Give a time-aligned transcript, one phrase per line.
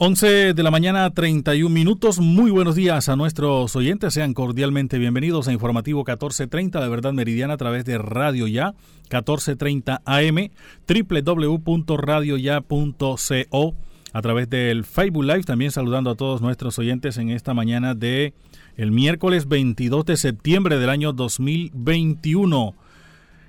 [0.00, 2.20] 11 de la mañana, 31 minutos.
[2.20, 4.14] Muy buenos días a nuestros oyentes.
[4.14, 8.74] Sean cordialmente bienvenidos a Informativo 1430 de Verdad Meridiana a través de Radio Ya,
[9.10, 10.50] 1430 AM,
[10.86, 13.74] www.radioya.co,
[14.12, 15.42] a través del Facebook Live.
[15.42, 18.34] También saludando a todos nuestros oyentes en esta mañana de
[18.76, 22.76] el miércoles 22 de septiembre del año 2021.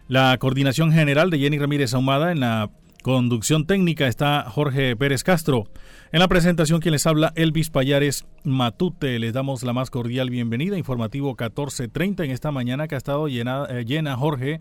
[0.08, 2.72] La coordinación general de Jenny Ramírez Ahumada en la
[3.04, 5.68] conducción técnica está Jorge Pérez Castro.
[6.12, 10.76] En la presentación quien les habla Elvis Payares Matute, les damos la más cordial bienvenida,
[10.76, 14.60] informativo 1430 en esta mañana que ha estado llena, eh, llena Jorge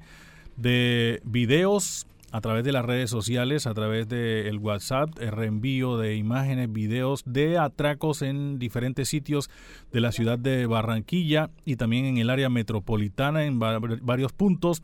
[0.59, 6.17] de videos a través de las redes sociales, a través del WhatsApp, el reenvío de
[6.17, 9.49] imágenes, videos de atracos en diferentes sitios
[9.91, 14.83] de la ciudad de Barranquilla y también en el área metropolitana en varios puntos,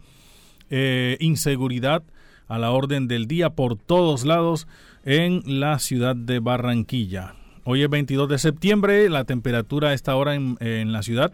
[0.71, 2.05] eh, inseguridad
[2.49, 4.67] a la orden del día por todos lados
[5.05, 7.35] en la ciudad de Barranquilla.
[7.65, 11.33] Hoy es 22 de septiembre, la temperatura a esta hora en, en, la ciudad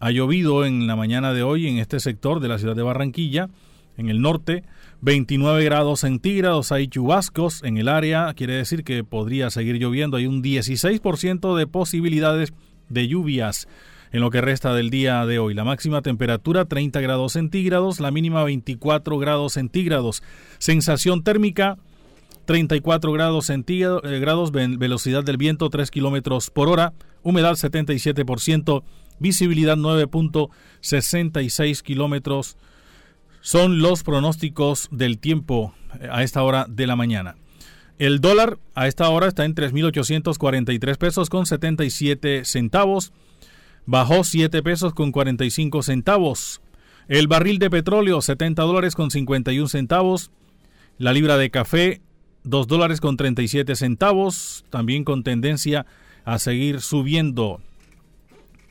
[0.00, 3.48] ha llovido en la mañana de hoy en este sector de la ciudad de Barranquilla,
[3.96, 4.64] en el norte,
[5.00, 10.26] 29 grados centígrados, hay chubascos en el área, quiere decir que podría seguir lloviendo, hay
[10.26, 12.52] un 16% de posibilidades
[12.88, 13.66] de lluvias
[14.12, 15.54] en lo que resta del día de hoy.
[15.54, 20.22] La máxima temperatura 30 grados centígrados, la mínima 24 grados centígrados.
[20.58, 21.78] Sensación térmica
[22.50, 28.82] 34 grados centígrados, eh, velocidad del viento 3 kilómetros por hora, humedad 77%,
[29.20, 32.56] visibilidad 9.66 kilómetros.
[33.40, 37.36] Son los pronósticos del tiempo eh, a esta hora de la mañana.
[38.00, 43.12] El dólar a esta hora está en 3.843 pesos con 77 centavos
[43.86, 46.62] bajó 7 pesos con 45 centavos.
[47.06, 50.32] El barril de petróleo 70 dólares con 51 centavos.
[50.98, 52.00] La libra de café
[52.44, 55.86] 2 dólares con 37 centavos, también con tendencia
[56.24, 57.60] a seguir subiendo.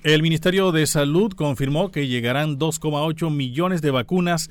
[0.04, 4.50] El Ministerio de Salud confirmó que llegarán 2,8 millones de vacunas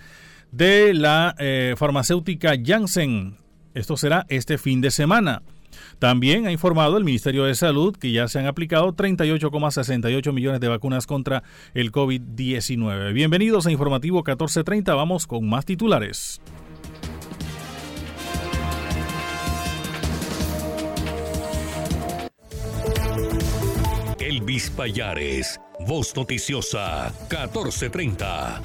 [0.53, 3.37] de la eh, farmacéutica Janssen.
[3.75, 5.43] Esto será este fin de semana.
[5.99, 10.69] También ha informado el Ministerio de Salud que ya se han aplicado 38,68 millones de
[10.69, 11.43] vacunas contra
[11.75, 13.13] el COVID-19.
[13.13, 14.95] Bienvenidos a Informativo 1430.
[14.95, 16.41] Vamos con más titulares.
[24.39, 28.61] Elvis Payares, Voz Noticiosa 1430.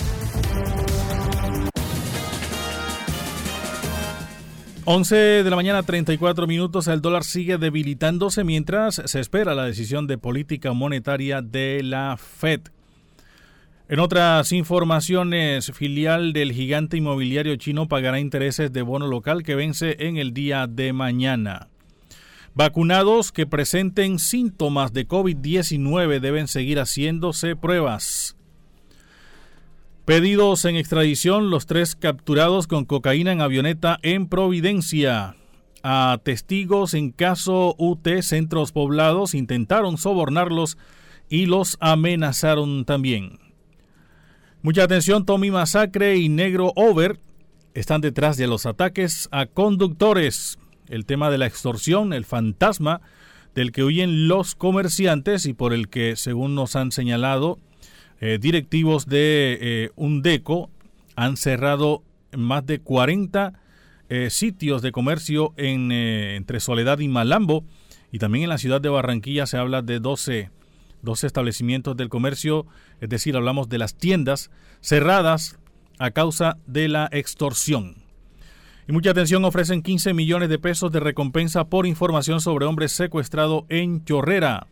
[4.85, 6.87] 11 de la mañana, 34 minutos.
[6.87, 12.61] El dólar sigue debilitándose mientras se espera la decisión de política monetaria de la Fed.
[13.89, 19.95] En otras informaciones, filial del gigante inmobiliario chino pagará intereses de bono local que vence
[19.99, 21.69] en el día de mañana.
[22.55, 28.35] Vacunados que presenten síntomas de COVID-19 deben seguir haciéndose pruebas.
[30.05, 35.35] Pedidos en extradición los tres capturados con cocaína en avioneta en Providencia.
[35.81, 40.77] A testigos en caso UT Centros Poblados intentaron sobornarlos
[41.29, 43.39] y los amenazaron también.
[44.61, 47.19] Mucha atención, Tommy Masacre y Negro Over
[47.73, 50.59] están detrás de los ataques a conductores.
[50.89, 53.01] El tema de la extorsión, el fantasma
[53.55, 57.59] del que huyen los comerciantes y por el que, según nos han señalado,
[58.19, 60.69] eh, directivos de eh, UNDECO
[61.15, 62.03] han cerrado
[62.35, 63.53] más de 40
[64.09, 67.63] eh, sitios de comercio en, entre Soledad y Malambo
[68.11, 70.49] y también en la ciudad de Barranquilla se habla de 12
[71.03, 72.65] Dos establecimientos del comercio,
[73.01, 75.59] es decir, hablamos de las tiendas cerradas
[75.99, 78.02] a causa de la extorsión.
[78.87, 83.65] Y mucha atención, ofrecen 15 millones de pesos de recompensa por información sobre hombre secuestrado
[83.69, 84.67] en Chorrera,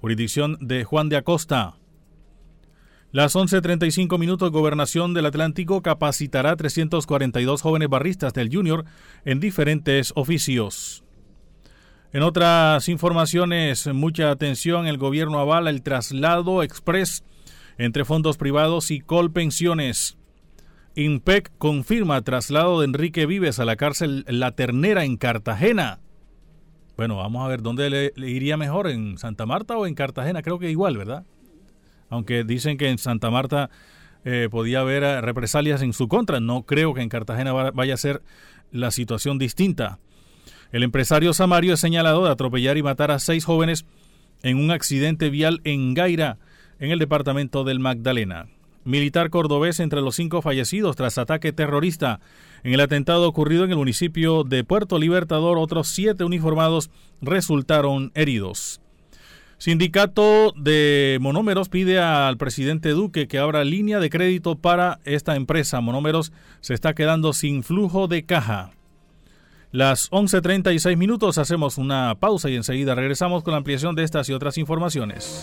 [0.00, 1.76] jurisdicción de Juan de Acosta.
[3.10, 8.84] Las 11.35 minutos, Gobernación del Atlántico capacitará 342 jóvenes barristas del Junior
[9.24, 11.04] en diferentes oficios.
[12.12, 17.24] En otras informaciones, mucha atención, el gobierno avala el traslado express
[17.78, 20.17] entre fondos privados y Colpensiones.
[20.98, 26.00] INPEC confirma traslado de Enrique Vives a la cárcel La Ternera en Cartagena.
[26.96, 30.58] Bueno, vamos a ver dónde le, iría mejor, en Santa Marta o en Cartagena, creo
[30.58, 31.24] que igual, ¿verdad?
[32.10, 33.70] Aunque dicen que en Santa Marta
[34.24, 37.96] eh, podía haber eh, represalias en su contra, no creo que en Cartagena vaya a
[37.96, 38.20] ser
[38.72, 40.00] la situación distinta.
[40.72, 43.86] El empresario Samario es señalado de atropellar y matar a seis jóvenes
[44.42, 46.38] en un accidente vial en Gaira,
[46.80, 48.48] en el departamento del Magdalena
[48.88, 52.20] militar cordobés entre los cinco fallecidos tras ataque terrorista.
[52.64, 56.90] En el atentado ocurrido en el municipio de Puerto Libertador, otros siete uniformados
[57.20, 58.80] resultaron heridos.
[59.58, 65.80] Sindicato de Monómeros pide al presidente Duque que abra línea de crédito para esta empresa.
[65.80, 68.70] Monómeros se está quedando sin flujo de caja.
[69.70, 74.32] Las 11.36 minutos hacemos una pausa y enseguida regresamos con la ampliación de estas y
[74.32, 75.42] otras informaciones.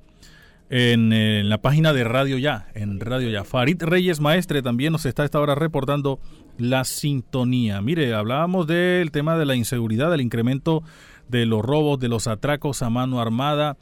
[0.68, 3.44] en, la página de Radio Ya, en Radio Ya.
[3.44, 6.18] Farid Reyes Maestre también nos está esta hora reportando
[6.58, 7.80] la sintonía.
[7.80, 10.82] Mire, hablábamos del tema de la inseguridad, del incremento
[11.28, 13.76] de los robos, de los atracos a mano armada,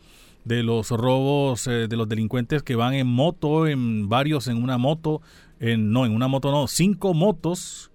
[0.45, 4.79] de los robos eh, de los delincuentes que van en moto, en varios en una
[4.79, 5.23] moto,
[5.61, 7.91] en, no, en una moto no, cinco motos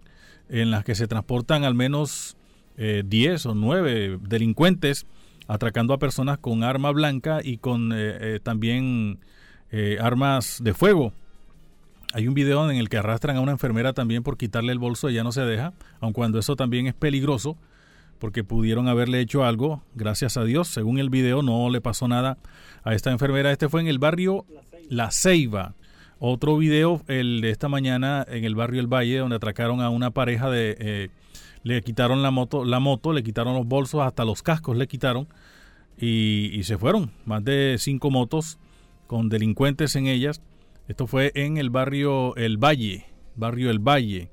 [0.50, 2.38] en las que se transportan al menos
[2.78, 5.06] eh, 10 o 9 delincuentes
[5.50, 7.96] atracando a personas con arma blanca y con eh,
[8.36, 9.20] eh, también
[9.72, 11.12] eh, armas de fuego.
[12.14, 15.10] Hay un video en el que arrastran a una enfermera también por quitarle el bolso,
[15.10, 17.58] ella no se deja, aun cuando eso también es peligroso,
[18.20, 22.38] porque pudieron haberle hecho algo, gracias a Dios, según el video no le pasó nada
[22.84, 23.52] a esta enfermera.
[23.52, 24.46] Este fue en el barrio
[24.88, 25.74] La Ceiba.
[26.20, 30.12] Otro video, el de esta mañana en el barrio El Valle, donde atracaron a una
[30.12, 31.10] pareja de
[31.64, 35.28] le quitaron la moto, la moto, le quitaron los bolsos, hasta los cascos le quitaron
[35.98, 37.12] y, se fueron.
[37.26, 38.58] Más de cinco motos
[39.08, 40.42] con delincuentes en ellas.
[40.88, 44.32] Esto fue en el barrio El Valle, barrio El Valle.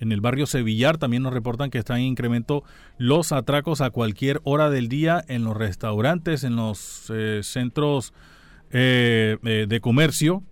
[0.00, 2.62] En el barrio Sevillar también nos reportan que están en incremento
[2.98, 8.14] los atracos a cualquier hora del día en los restaurantes, en los eh, centros
[8.70, 10.44] eh, eh, de comercio.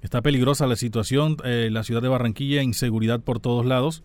[0.00, 4.04] Está peligrosa la situación, la ciudad de Barranquilla, inseguridad por todos lados.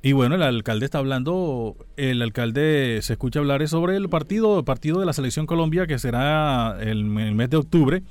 [0.00, 5.00] Y bueno, el alcalde está hablando, el alcalde se escucha hablar sobre el partido, partido
[5.00, 8.02] de la Selección Colombia que será el, mes de octubre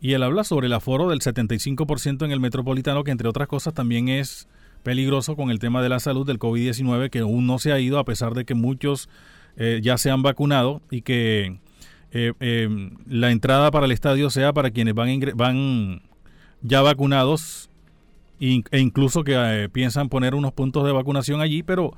[0.00, 3.74] y él habla sobre el aforo del 75% en el metropolitano que entre otras cosas
[3.74, 4.46] también es
[4.84, 7.98] peligroso con el tema de la salud del COVID-19 que aún no se ha ido
[7.98, 9.08] a pesar de que muchos
[9.56, 11.58] eh, ya se han vacunado y que
[12.12, 16.02] eh, eh, la entrada para el estadio sea para quienes van, van
[16.62, 17.68] ya vacunados
[18.38, 21.92] e incluso que eh, piensan poner unos puntos de vacunación allí, pero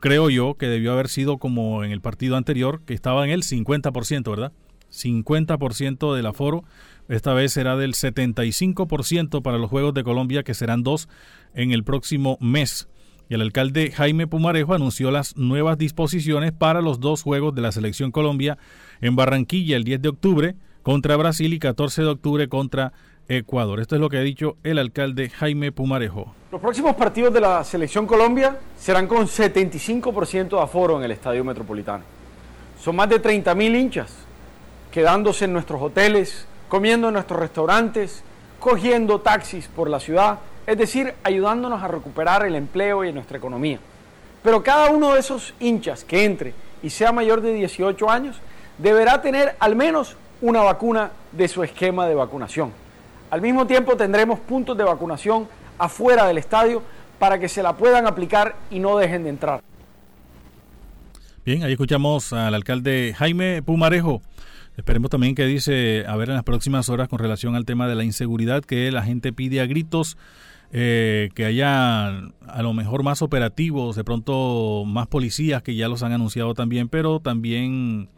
[0.00, 3.42] creo yo que debió haber sido como en el partido anterior, que estaba en el
[3.42, 4.52] 50%, ¿verdad?
[4.90, 6.64] 50% del aforo.
[7.08, 11.08] Esta vez será del 75% para los Juegos de Colombia, que serán dos
[11.54, 12.88] en el próximo mes.
[13.28, 17.72] Y el alcalde Jaime Pumarejo anunció las nuevas disposiciones para los dos Juegos de la
[17.72, 18.58] Selección Colombia
[19.00, 22.92] en Barranquilla el 10 de octubre contra Brasil y 14 de octubre contra
[23.28, 23.80] Ecuador.
[23.80, 26.34] Esto es lo que ha dicho el alcalde Jaime Pumarejo.
[26.50, 31.44] Los próximos partidos de la Selección Colombia serán con 75% de aforo en el Estadio
[31.44, 32.04] Metropolitano.
[32.80, 34.14] Son más de 30.000 hinchas
[34.90, 38.22] quedándose en nuestros hoteles, comiendo en nuestros restaurantes,
[38.60, 43.78] cogiendo taxis por la ciudad, es decir, ayudándonos a recuperar el empleo y nuestra economía.
[44.42, 46.52] Pero cada uno de esos hinchas que entre
[46.82, 48.36] y sea mayor de 18 años
[48.78, 52.81] deberá tener al menos una vacuna de su esquema de vacunación.
[53.32, 55.48] Al mismo tiempo tendremos puntos de vacunación
[55.78, 56.82] afuera del estadio
[57.18, 59.62] para que se la puedan aplicar y no dejen de entrar.
[61.42, 64.20] Bien, ahí escuchamos al alcalde Jaime Pumarejo.
[64.76, 67.94] Esperemos también que dice, a ver en las próximas horas con relación al tema de
[67.94, 70.18] la inseguridad, que la gente pide a gritos
[70.70, 76.02] eh, que haya a lo mejor más operativos, de pronto más policías que ya los
[76.02, 78.10] han anunciado también, pero también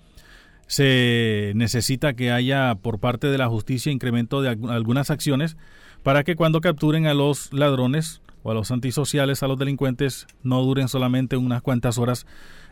[0.66, 5.56] se necesita que haya por parte de la justicia incremento de algunas acciones
[6.02, 10.62] para que cuando capturen a los ladrones o a los antisociales, a los delincuentes, no
[10.62, 12.26] duren solamente unas cuantas horas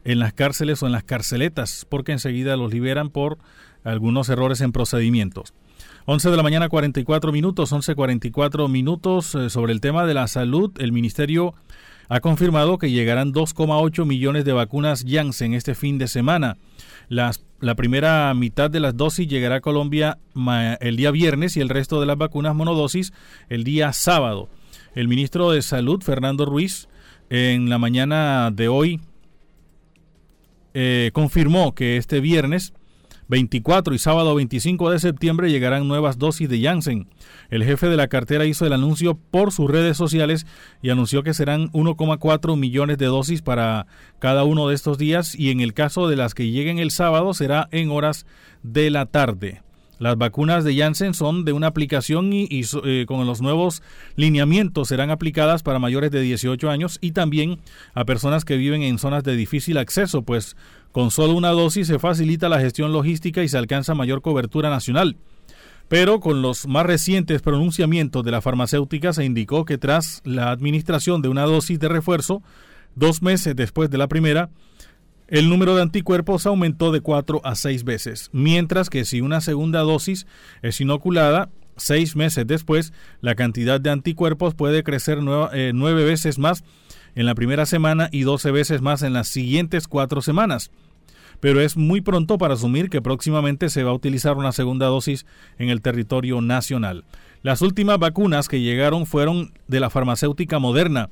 [0.05, 3.39] en las cárceles o en las carceletas, porque enseguida los liberan por
[3.85, 5.55] algunos errores en procedimientos.
[6.05, 10.73] 11 de la mañana 44 minutos, 11.44 minutos eh, sobre el tema de la salud.
[10.79, 11.55] El Ministerio
[12.13, 16.59] ha confirmado que llegarán 2,8 millones de vacunas Janssen este fin de semana.
[17.09, 20.19] La primera mitad de las dosis llegará a Colombia
[20.81, 23.15] el día viernes y el resto de las vacunas monodosis
[23.49, 24.51] el día sábado.
[24.95, 26.87] El ministro de Salud, Fernando Ruiz,
[27.31, 29.01] en la mañana de hoy
[30.75, 32.75] eh, confirmó que este viernes
[33.33, 37.09] 24 y sábado 25 de septiembre llegarán nuevas dosis de Janssen.
[37.49, 40.47] El jefe de la cartera hizo el anuncio por sus redes sociales
[40.83, 43.87] y anunció que serán 1,4 millones de dosis para
[44.19, 47.33] cada uno de estos días y en el caso de las que lleguen el sábado
[47.33, 48.27] será en horas
[48.63, 49.63] de la tarde.
[50.03, 52.49] Las vacunas de Janssen son de una aplicación y,
[52.85, 53.85] eh, con los nuevos
[54.17, 57.61] lineamientos serán aplicadas para mayores de 18 años y también
[57.95, 60.57] a personas que viven en zonas de difícil acceso, pues
[60.93, 65.17] con solo una dosis se facilita la gestión logística y se alcanza mayor cobertura nacional.
[65.89, 71.23] Pero con los más recientes pronunciamientos de la farmacéutica se indicó que tras la administración
[71.23, 72.43] de una dosis de refuerzo,
[72.95, 74.51] dos meses después de la primera,
[75.29, 79.81] el número de anticuerpos aumentó de 4 a 6 veces, mientras que si una segunda
[79.81, 80.27] dosis
[80.61, 85.19] es inoculada, seis meses después, la cantidad de anticuerpos puede crecer
[85.53, 86.65] eh, nueve veces más
[87.15, 90.71] en la primera semana y 12 veces más en las siguientes cuatro semanas.
[91.41, 95.27] Pero es muy pronto para asumir que próximamente se va a utilizar una segunda dosis
[95.59, 97.05] en el territorio nacional.
[97.43, 101.11] Las últimas vacunas que llegaron fueron de la farmacéutica Moderna,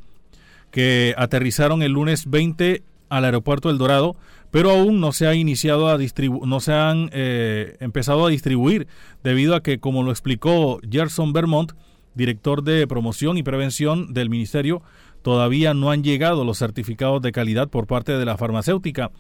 [0.71, 4.16] que aterrizaron el lunes 20 al aeropuerto del Dorado,
[4.52, 5.99] pero aún no se ha iniciado a
[6.47, 8.87] no se han eh, empezado a distribuir
[9.23, 11.73] debido a que, como lo explicó Gerson Vermont,
[12.14, 14.83] director de promoción y prevención del ministerio,
[15.23, 19.11] todavía no han llegado los certificados de calidad por parte de la farmacéutica.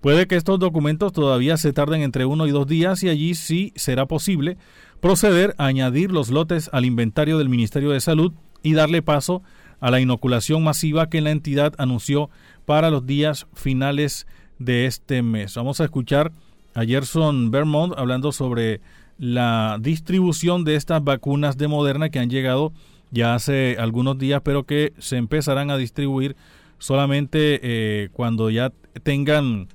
[0.00, 3.72] Puede que estos documentos todavía se tarden entre uno y dos días y allí sí
[3.74, 4.56] será posible
[5.00, 9.42] proceder a añadir los lotes al inventario del Ministerio de Salud y darle paso
[9.80, 12.30] a la inoculación masiva que la entidad anunció
[12.64, 14.26] para los días finales
[14.58, 15.54] de este mes.
[15.54, 16.32] Vamos a escuchar
[16.74, 18.80] a Gerson Vermont hablando sobre
[19.18, 22.72] la distribución de estas vacunas de Moderna que han llegado
[23.10, 26.36] ya hace algunos días, pero que se empezarán a distribuir
[26.78, 28.72] solamente eh, cuando ya
[29.02, 29.68] tengan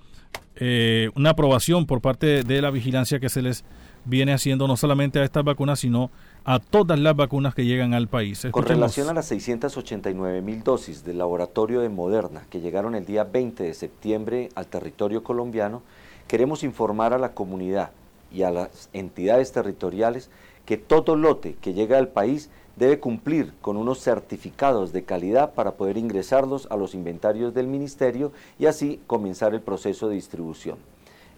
[0.56, 3.66] eh, una aprobación por parte de la vigilancia que se les
[4.06, 6.12] viene haciendo no solamente a estas vacunas, sino
[6.46, 8.46] a todas las vacunas que llegan al país.
[8.52, 13.24] Con relación a las 689 mil dosis del laboratorio de Moderna que llegaron el día
[13.24, 15.82] 20 de septiembre al territorio colombiano,
[16.28, 17.92] queremos informar a la comunidad
[18.32, 20.30] y a las entidades territoriales
[20.66, 25.74] que todo lote que llega al país debe cumplir con unos certificados de calidad para
[25.74, 30.78] poder ingresarlos a los inventarios del ministerio y así comenzar el proceso de distribución.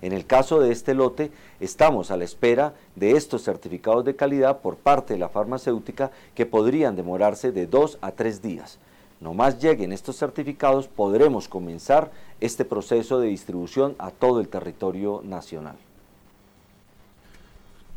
[0.01, 4.59] En el caso de este lote, estamos a la espera de estos certificados de calidad
[4.59, 8.77] por parte de la farmacéutica que podrían demorarse de dos a tres días.
[9.21, 15.21] No más lleguen estos certificados, podremos comenzar este proceso de distribución a todo el territorio
[15.23, 15.77] nacional.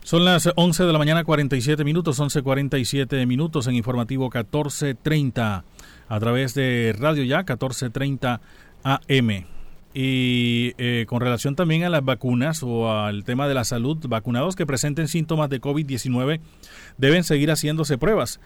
[0.08, 5.64] Son las 11 de la mañana 47 minutos, 11.47 minutos en informativo 1430
[6.08, 8.40] a través de Radio Ya 1430
[8.84, 9.44] AM.
[9.92, 14.56] Y eh, con relación también a las vacunas o al tema de la salud, vacunados
[14.56, 16.40] que presenten síntomas de COVID-19
[16.96, 18.40] deben seguir haciéndose pruebas.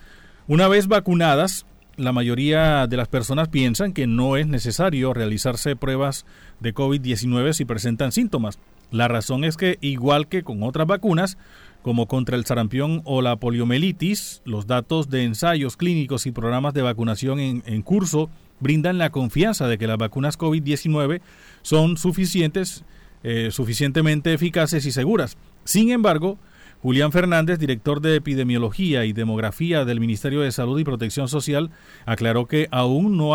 [0.48, 1.64] Una vez vacunadas,
[1.96, 6.26] la mayoría de las personas piensan que no es necesario realizarse pruebas
[6.58, 8.58] de COVID-19 si presentan síntomas.
[8.92, 11.38] La razón es que, igual que con otras vacunas,
[11.82, 16.82] como contra el sarampión o la poliomielitis, los datos de ensayos clínicos y programas de
[16.82, 21.20] vacunación en, curso brindan la confianza de que las vacunas COVID-19
[21.62, 22.84] son suficientes,
[23.24, 25.36] eh, suficientemente eficaces y seguras.
[25.64, 26.38] Sin embargo,
[26.82, 31.70] Julián Fernández, director de Epidemiología y Demografía del Ministerio de Salud y Protección Social,
[32.06, 33.34] aclaró que aún no,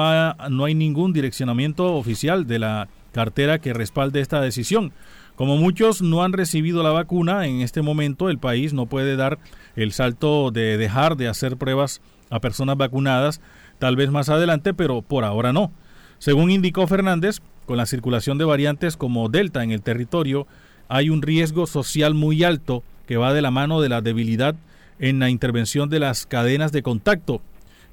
[0.50, 4.91] no hay ningún direccionamiento oficial de la cartera que respalde esta decisión.
[5.38, 9.38] Como muchos no han recibido la vacuna, en este momento el país no puede dar
[9.76, 13.39] el salto de dejar de hacer pruebas a personas vacunadas
[13.78, 15.71] tal vez más adelante, pero por ahora no.
[16.17, 20.47] Según indicó Fernández, con la circulación de variantes como Delta en el territorio,
[20.89, 24.56] hay un riesgo social muy alto que va de la mano de la debilidad
[24.97, 27.43] en la intervención de las cadenas de contacto.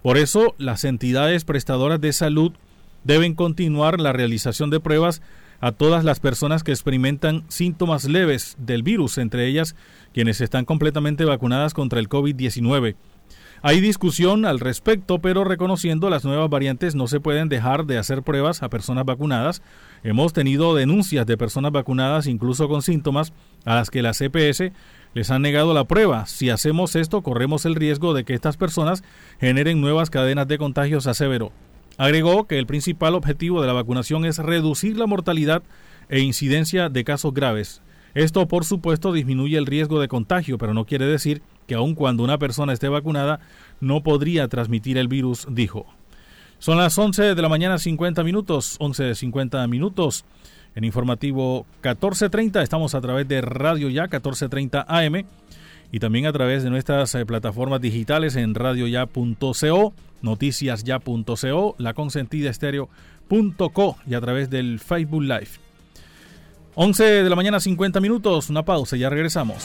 [0.03, 2.53] Por eso, las entidades prestadoras de salud
[3.05, 5.21] deben continuar la realización de pruebas
[5.65, 9.75] a todas las personas que experimentan síntomas leves del virus, entre ellas
[10.13, 12.97] quienes están completamente vacunadas contra el COVID-19.
[13.63, 18.23] Hay discusión al respecto, pero reconociendo las nuevas variantes no se pueden dejar de hacer
[18.23, 19.63] pruebas a personas vacunadas.
[20.03, 23.33] Hemos tenido denuncias de personas vacunadas incluso con síntomas
[23.65, 24.71] a las que la CPS
[25.15, 26.27] les han negado la prueba.
[26.27, 29.03] Si hacemos esto, corremos el riesgo de que estas personas
[29.41, 31.53] generen nuevas cadenas de contagios, aseveró.
[31.97, 35.63] Agregó que el principal objetivo de la vacunación es reducir la mortalidad
[36.09, 37.83] e incidencia de casos graves.
[38.15, 42.23] Esto, por supuesto, disminuye el riesgo de contagio, pero no quiere decir que aun cuando
[42.23, 43.41] una persona esté vacunada
[43.81, 45.87] no podría transmitir el virus, dijo.
[46.59, 50.25] Son las 11 de la mañana 50 minutos, 11 de 50 minutos.
[50.77, 52.63] en informativo 1430.
[52.63, 55.25] Estamos a través de Radio Ya 1430 AM
[55.93, 59.95] y también a través de nuestras eh, plataformas digitales en radioya.co,
[60.25, 65.49] noticiasya.co, la consentida estéreo.co y a través del Facebook Live.
[66.75, 69.65] 11 de la mañana 50 minutos, una pausa, ya regresamos.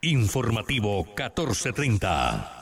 [0.00, 2.61] Informativo 1430.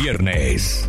[0.00, 0.88] viernes.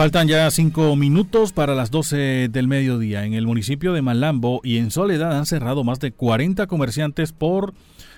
[0.00, 3.26] Faltan ya cinco minutos para las 12 del mediodía.
[3.26, 7.74] En el municipio de Malambo y en Soledad han cerrado más de 40 comerciantes por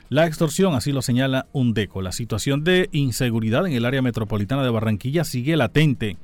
[0.09, 2.01] la extorsión, así lo señala UNDECO.
[2.01, 6.19] La situación de inseguridad en el área metropolitana de Barranquilla sigue latente.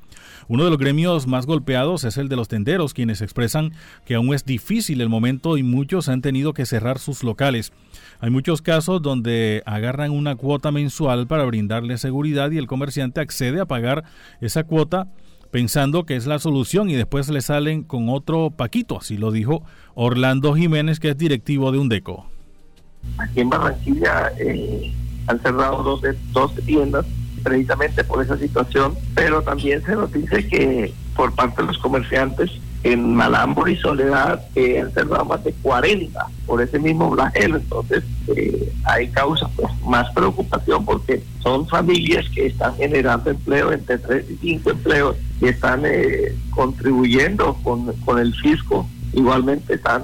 [0.47, 3.73] Uno de los gremios más golpeados es el de los tenderos, quienes expresan
[4.05, 7.73] que aún es difícil el momento y muchos han tenido que cerrar sus locales.
[8.21, 13.61] Hay muchos casos donde agarran una cuota mensual para brindarle seguridad y el comerciante accede
[13.61, 14.05] a pagar
[14.41, 15.09] esa cuota
[15.51, 19.63] pensando que es la solución y después le salen con otro paquito, así lo dijo
[19.95, 22.27] Orlando Jiménez, que es directivo de UNDECO.
[23.19, 24.93] Aquí en Barranquilla eh,
[25.27, 27.07] han cerrado dos, dos tiendas
[27.43, 32.51] precisamente por esa situación, pero también se nos dice que por parte de los comerciantes
[32.83, 37.57] en Malambo y Soledad eh, han cerrado más de 40 por ese mismo flagelo.
[37.57, 43.99] Entonces, eh, hay causa pues, más preocupación porque son familias que están generando empleo entre
[43.99, 48.89] 3 y 5 empleos y están eh, contribuyendo con, con el fisco.
[49.13, 50.03] Igualmente están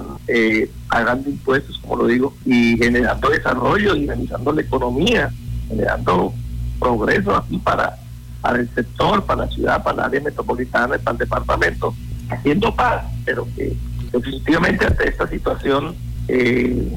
[0.89, 5.31] pagando impuestos, como lo digo, y generando desarrollo, dinamizando la economía,
[5.69, 6.33] generando
[6.79, 7.97] progreso aquí para,
[8.41, 11.93] para el sector, para la ciudad, para el área metropolitana, para el departamento
[12.29, 13.75] haciendo paz, pero que
[14.11, 15.95] definitivamente ante esta situación
[16.27, 16.91] eh,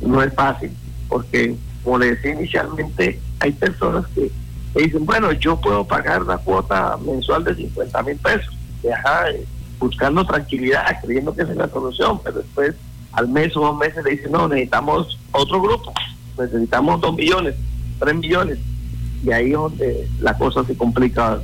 [0.00, 0.70] no es fácil,
[1.08, 4.30] porque como le decía inicialmente, hay personas que,
[4.74, 9.46] dicen, bueno, yo puedo pagar la cuota mensual de 50 mil pesos, eh,
[9.78, 12.74] buscando tranquilidad, creyendo que esa es la solución, pero después
[13.12, 15.92] al mes o dos meses le dicen, no, necesitamos otro grupo,
[16.38, 17.54] necesitamos dos millones,
[18.00, 18.58] tres millones,
[19.24, 21.40] y ahí es donde la cosa se complica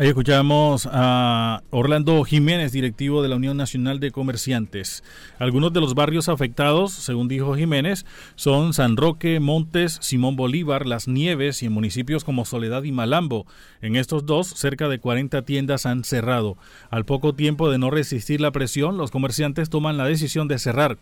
[0.00, 5.02] Ahí escuchamos a Orlando Jiménez, directivo de la Unión Nacional de Comerciantes.
[5.40, 8.06] Algunos de los barrios afectados, según dijo Jiménez,
[8.36, 13.44] son San Roque, Montes, Simón Bolívar, Las Nieves y en municipios como Soledad y Malambo.
[13.82, 16.56] En estos dos, cerca de 40 tiendas han cerrado.
[16.90, 20.96] Al poco tiempo de no resistir la presión, los comerciantes toman la decisión de cerrar.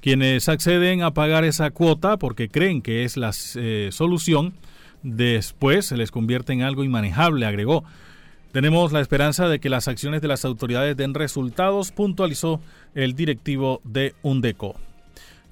[0.00, 4.54] Quienes acceden a pagar esa cuota porque creen que es la eh, solución,
[5.02, 7.84] después se les convierte en algo inmanejable, agregó.
[8.52, 12.60] Tenemos la esperanza de que las acciones de las autoridades den resultados, puntualizó
[12.94, 14.74] el directivo de UNDECO.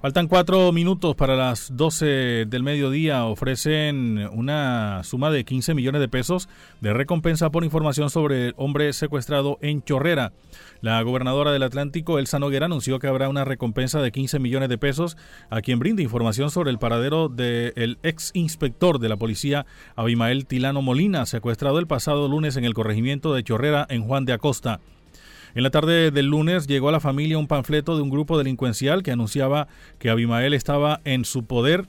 [0.01, 3.25] Faltan cuatro minutos para las 12 del mediodía.
[3.25, 8.93] Ofrecen una suma de 15 millones de pesos de recompensa por información sobre el hombre
[8.93, 10.31] secuestrado en Chorrera.
[10.81, 14.79] La gobernadora del Atlántico, Elsa Noguera, anunció que habrá una recompensa de 15 millones de
[14.79, 15.15] pesos
[15.51, 20.81] a quien brinde información sobre el paradero del ex inspector de la policía, Abimael Tilano
[20.81, 24.79] Molina, secuestrado el pasado lunes en el corregimiento de Chorrera en Juan de Acosta.
[25.53, 29.03] En la tarde del lunes llegó a la familia un panfleto de un grupo delincuencial
[29.03, 29.67] que anunciaba
[29.99, 31.85] que Abimael estaba en su poder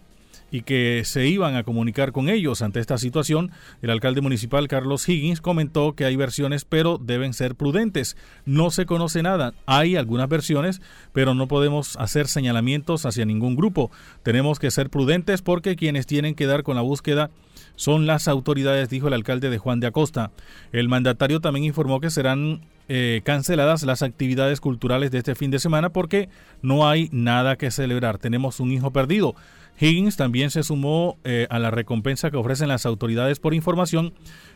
[0.53, 2.63] y que se iban a comunicar con ellos.
[2.63, 7.57] Ante esta situación, el alcalde municipal Carlos Higgins comentó que hay versiones, pero deben ser
[7.57, 8.17] prudentes.
[8.45, 9.55] No se conoce nada.
[9.65, 10.83] Hay algunas versiones,
[11.15, 13.91] pero no podemos hacer señalamientos hacia ningún grupo.
[14.23, 17.31] Tenemos que ser prudentes porque quienes tienen que dar con la búsqueda
[17.75, 20.31] son las autoridades, dijo el alcalde de Juan de Acosta.
[20.73, 25.59] El mandatario también informó que serán eh, canceladas las actividades culturales de este fin de
[25.59, 26.29] semana porque
[26.61, 28.19] no hay nada que celebrar.
[28.19, 29.35] Tenemos un hijo perdido.
[29.79, 34.13] Higgins también se sumó eh, a la recompensa que ofrecen las autoridades por información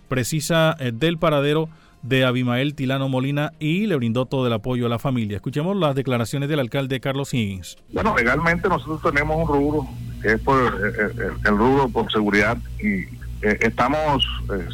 [0.09, 1.69] precisa eh, del paradero
[2.03, 5.37] de Abimael Tilano Molina y le brindó todo el apoyo a la familia.
[5.37, 7.77] Escuchemos las declaraciones del alcalde Carlos Higgins.
[7.93, 9.89] Bueno, legalmente nosotros tenemos un rubro,
[10.23, 10.57] que es por
[11.45, 13.07] el, rubro por seguridad, y
[13.43, 14.25] estamos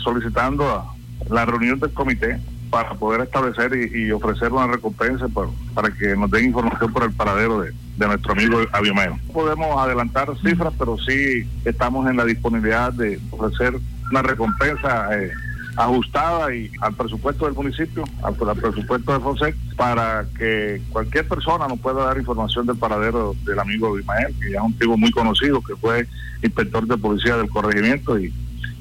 [0.02, 0.84] solicitando
[1.30, 2.38] la reunión del comité
[2.72, 5.26] para poder establecer y, ofrecer una recompensa
[5.74, 9.18] para que nos den información por el paradero de, nuestro amigo Abiomero.
[9.26, 13.78] No podemos adelantar cifras, pero sí estamos en la disponibilidad de ofrecer
[14.10, 15.30] una recompensa eh,
[15.76, 21.78] ajustada y al presupuesto del municipio, al, presupuesto de FOSEC, para que cualquier persona nos
[21.78, 25.60] pueda dar información del paradero del amigo Abimael, que ya es un tipo muy conocido,
[25.60, 26.08] que fue
[26.42, 28.32] inspector de policía del corregimiento y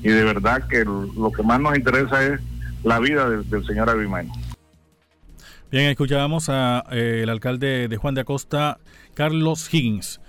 [0.02, 2.40] de verdad que lo que más nos interesa es
[2.84, 4.28] la vida del, señor Abimael.
[5.72, 8.80] Bien, escuchábamos al eh, alcalde de Juan de Acosta,
[9.14, 10.20] Carlos Higgins.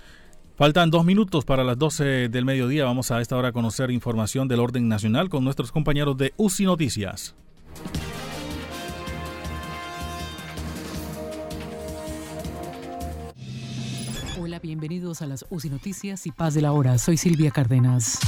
[0.57, 2.85] Faltan dos minutos para las 12 del mediodía.
[2.85, 6.67] Vamos a esta hora a conocer información del orden nacional con nuestros compañeros de UCI
[6.67, 7.35] Noticias.
[14.63, 16.97] Bienvenidos a las UCI Noticias y Paz de la Hora.
[16.99, 18.21] Soy Silvia Cárdenas.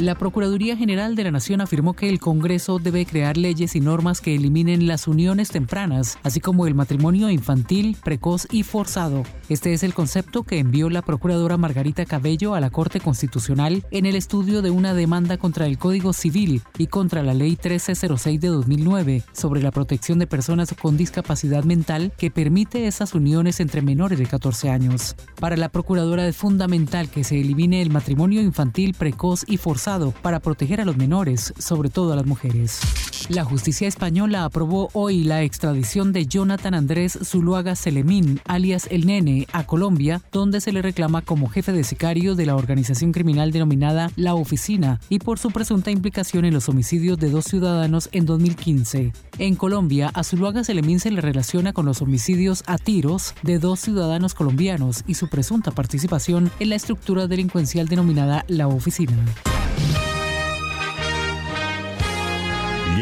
[0.00, 4.20] La Procuraduría General de la Nación afirmó que el Congreso debe crear leyes y normas
[4.20, 9.22] que eliminen las uniones tempranas, así como el matrimonio infantil, precoz y forzado.
[9.48, 14.04] Este es el concepto que envió la Procuradora Margarita Cabello a la Corte Constitucional en
[14.04, 18.48] el estudio de una demanda contra el Código Civil y contra la Ley 1306 de
[18.48, 24.18] 2009 sobre la protección de personas con discapacidad mental que permite esas uniones entre menores
[24.18, 25.16] de 14 años.
[25.40, 30.40] Para la Procuradora es fundamental que se elimine el matrimonio infantil, precoz y forzado para
[30.40, 32.80] proteger a los menores, sobre todo a las mujeres.
[33.28, 39.46] La justicia española aprobó hoy la extradición de Jonathan Andrés Zuluaga Selemín, alias El Nene,
[39.52, 44.10] a Colombia, donde se le reclama como jefe de sicario de la organización criminal denominada
[44.16, 49.12] La Oficina y por su presunta implicación en los homicidios de dos ciudadanos en 2015.
[49.38, 53.80] En Colombia, a Zuluaga Selemín se le relaciona con los homicidios a tiros de dos
[53.80, 59.12] ciudadanos colombianos y su presunta participación en la estructura delincuencial denominada La Oficina.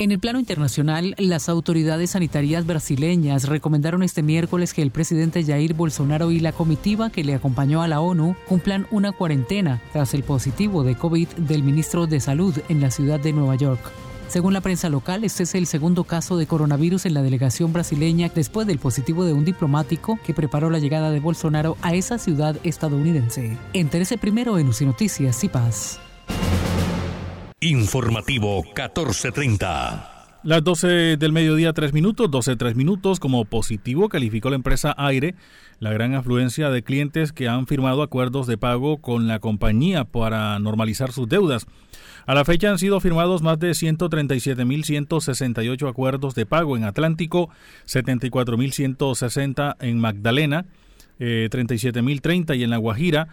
[0.00, 5.74] En el plano internacional, las autoridades sanitarias brasileñas recomendaron este miércoles que el presidente Jair
[5.74, 10.22] Bolsonaro y la comitiva que le acompañó a la ONU cumplan una cuarentena tras el
[10.22, 13.92] positivo de COVID del ministro de Salud en la ciudad de Nueva York.
[14.28, 18.30] Según la prensa local, este es el segundo caso de coronavirus en la delegación brasileña
[18.34, 22.56] después del positivo de un diplomático que preparó la llegada de Bolsonaro a esa ciudad
[22.62, 23.58] estadounidense.
[23.74, 26.00] Entérese primero en UCI Noticias y Paz.
[27.62, 30.38] Informativo 1430.
[30.44, 33.20] Las 12 del mediodía, 3 minutos, 12, 3 minutos.
[33.20, 35.34] Como positivo calificó la empresa Aire
[35.78, 40.58] la gran afluencia de clientes que han firmado acuerdos de pago con la compañía para
[40.58, 41.66] normalizar sus deudas.
[42.24, 47.50] A la fecha han sido firmados más de 137.168 acuerdos de pago en Atlántico,
[47.86, 50.64] 74.160 en Magdalena,
[51.18, 53.28] eh, 37.030 y en La Guajira,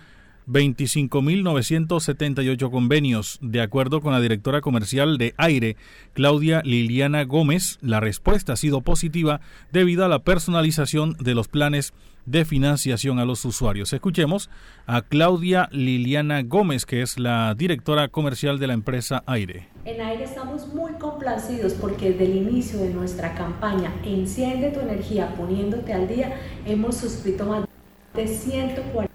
[0.47, 3.38] 25.978 convenios.
[3.41, 5.75] De acuerdo con la directora comercial de Aire,
[6.13, 11.93] Claudia Liliana Gómez, la respuesta ha sido positiva debido a la personalización de los planes
[12.25, 13.93] de financiación a los usuarios.
[13.93, 14.49] Escuchemos
[14.86, 19.69] a Claudia Liliana Gómez, que es la directora comercial de la empresa Aire.
[19.86, 25.33] En Aire estamos muy complacidos porque desde el inicio de nuestra campaña Enciende tu energía
[25.36, 27.65] poniéndote al día, hemos suscrito más
[28.13, 29.07] de 140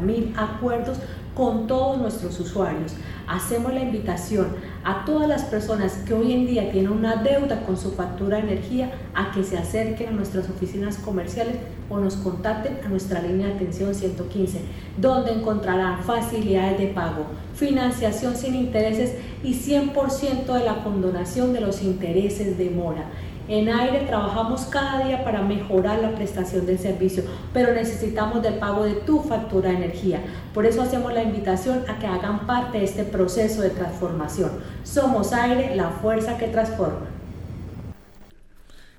[0.00, 0.98] mil acuerdos
[1.36, 2.94] con todos nuestros usuarios.
[3.28, 4.46] Hacemos la invitación
[4.84, 8.44] a todas las personas que hoy en día tienen una deuda con su factura de
[8.44, 11.56] energía a que se acerquen a nuestras oficinas comerciales
[11.90, 14.60] o nos contacten a nuestra línea de atención 115,
[14.96, 21.82] donde encontrarán facilidades de pago, financiación sin intereses y 100% de la condonación de los
[21.82, 23.10] intereses de mora.
[23.48, 28.84] En aire trabajamos cada día para mejorar la prestación del servicio, pero necesitamos del pago
[28.84, 30.20] de tu factura de energía.
[30.52, 34.50] Por eso hacemos la invitación a que hagan parte de este proceso de transformación.
[34.82, 37.06] Somos aire, la fuerza que transforma.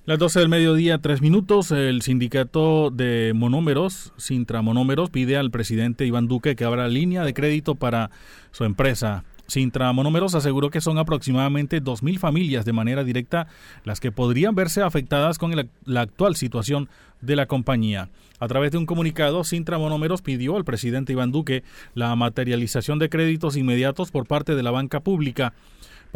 [0.05, 6.05] Las 12 del mediodía, tres minutos, el sindicato de monómeros, Sintra Monómeros, pide al presidente
[6.05, 8.11] Iván Duque que abra línea de crédito para
[8.51, 9.25] su empresa.
[9.47, 13.47] Sintra Monómeros aseguró que son aproximadamente 2.000 familias de manera directa
[13.85, 15.53] las que podrían verse afectadas con
[15.85, 16.89] la actual situación
[17.21, 18.09] de la compañía.
[18.39, 21.63] A través de un comunicado, Sintra Monómeros pidió al presidente Iván Duque
[21.95, 25.53] la materialización de créditos inmediatos por parte de la banca pública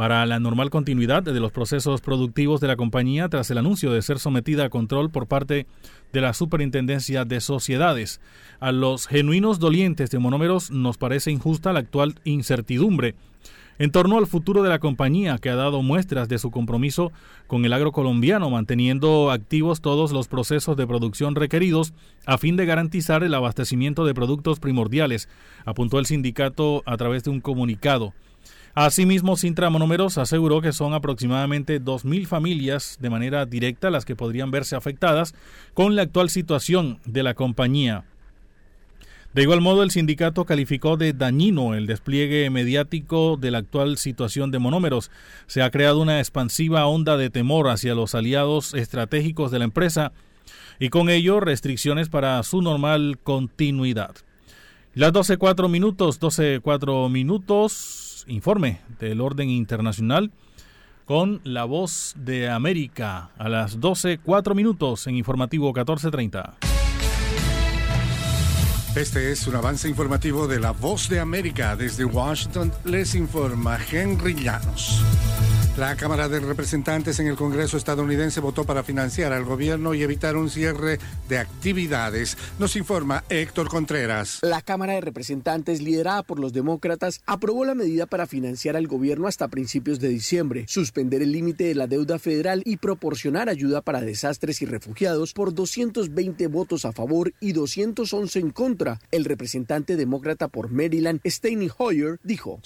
[0.02, 4.02] para la normal continuidad de los procesos productivos de la compañía tras el anuncio de
[4.02, 5.68] ser sometida a control por parte
[6.12, 8.20] de la Superintendencia de Sociedades.
[8.60, 13.14] A los genuinos dolientes de monómeros nos parece injusta la actual incertidumbre
[13.78, 17.12] en torno al futuro de la compañía que ha dado muestras de su compromiso
[17.46, 21.94] con el agro colombiano, manteniendo activos todos los procesos de producción requeridos
[22.26, 25.30] a fin de garantizar el abastecimiento de productos primordiales,
[25.64, 28.16] apuntó el sindicato a través de un comunicado.
[28.74, 34.52] Asimismo, Sintra Monómeros aseguró que son aproximadamente 2.000 familias de manera directa las que podrían
[34.52, 35.36] verse afectadas
[35.74, 38.06] con la actual situación de la compañía.
[39.34, 44.52] De igual modo, el sindicato calificó de dañino el despliegue mediático de la actual situación
[44.52, 45.10] de monómeros.
[45.48, 50.12] Se ha creado una expansiva onda de temor hacia los aliados estratégicos de la empresa
[50.80, 54.16] y con ello restricciones para su normal continuidad.
[54.94, 60.32] Las 12.4 minutos, 12.4 minutos informe del orden internacional.
[61.06, 66.54] con La Voz de América a las 12, 4 minutos en informativo 1430.
[68.96, 71.76] Este es un avance informativo de La Voz de América.
[71.76, 75.02] Desde Washington les informa Henry Llanos.
[75.78, 80.36] La Cámara de Representantes en el Congreso estadounidense votó para financiar al gobierno y evitar
[80.36, 81.00] un cierre
[81.30, 82.38] de actividades.
[82.60, 84.40] Nos informa Héctor Contreras.
[84.42, 89.28] La Cámara de Representantes, liderada por los demócratas, aprobó la medida para financiar al gobierno
[89.28, 94.02] hasta principios de diciembre, suspender el límite de la deuda federal y proporcionar ayuda para
[94.02, 99.00] desastres y refugiados por 220 votos a favor y 211 en contra.
[99.10, 102.60] El representante demócrata por Maryland, Steny Hoyer, dijo: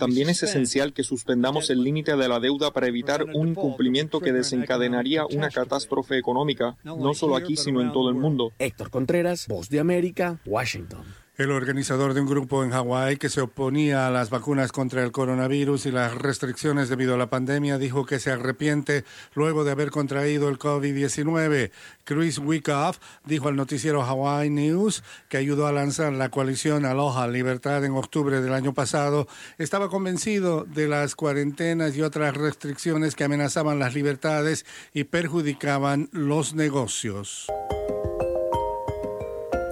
[0.00, 4.32] También es esencial que suspendamos el límite de la deuda para evitar un incumplimiento que
[4.32, 8.52] desencadenaría una catástrofe económica, no solo aquí, sino en todo el mundo.
[8.58, 11.04] Héctor Contreras, Voz de América, Washington.
[11.38, 15.12] El organizador de un grupo en Hawái que se oponía a las vacunas contra el
[15.12, 19.92] coronavirus y las restricciones debido a la pandemia dijo que se arrepiente luego de haber
[19.92, 21.70] contraído el COVID-19.
[22.02, 27.84] Chris Wyckoff dijo al noticiero Hawaii News que ayudó a lanzar la coalición Aloha Libertad
[27.84, 29.28] en octubre del año pasado.
[29.58, 36.54] Estaba convencido de las cuarentenas y otras restricciones que amenazaban las libertades y perjudicaban los
[36.54, 37.46] negocios.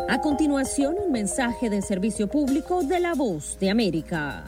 [0.09, 4.45] A continuación, un mensaje de servicio público de la voz de América.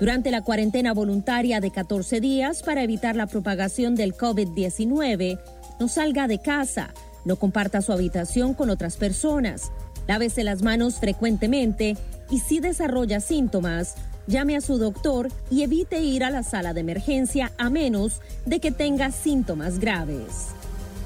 [0.00, 5.38] Durante la cuarentena voluntaria de 14 días para evitar la propagación del COVID-19,
[5.78, 6.94] no salga de casa,
[7.26, 9.70] no comparta su habitación con otras personas,
[10.06, 11.98] lávese las manos frecuentemente
[12.30, 13.94] y si desarrolla síntomas,
[14.26, 18.58] llame a su doctor y evite ir a la sala de emergencia a menos de
[18.58, 20.54] que tenga síntomas graves.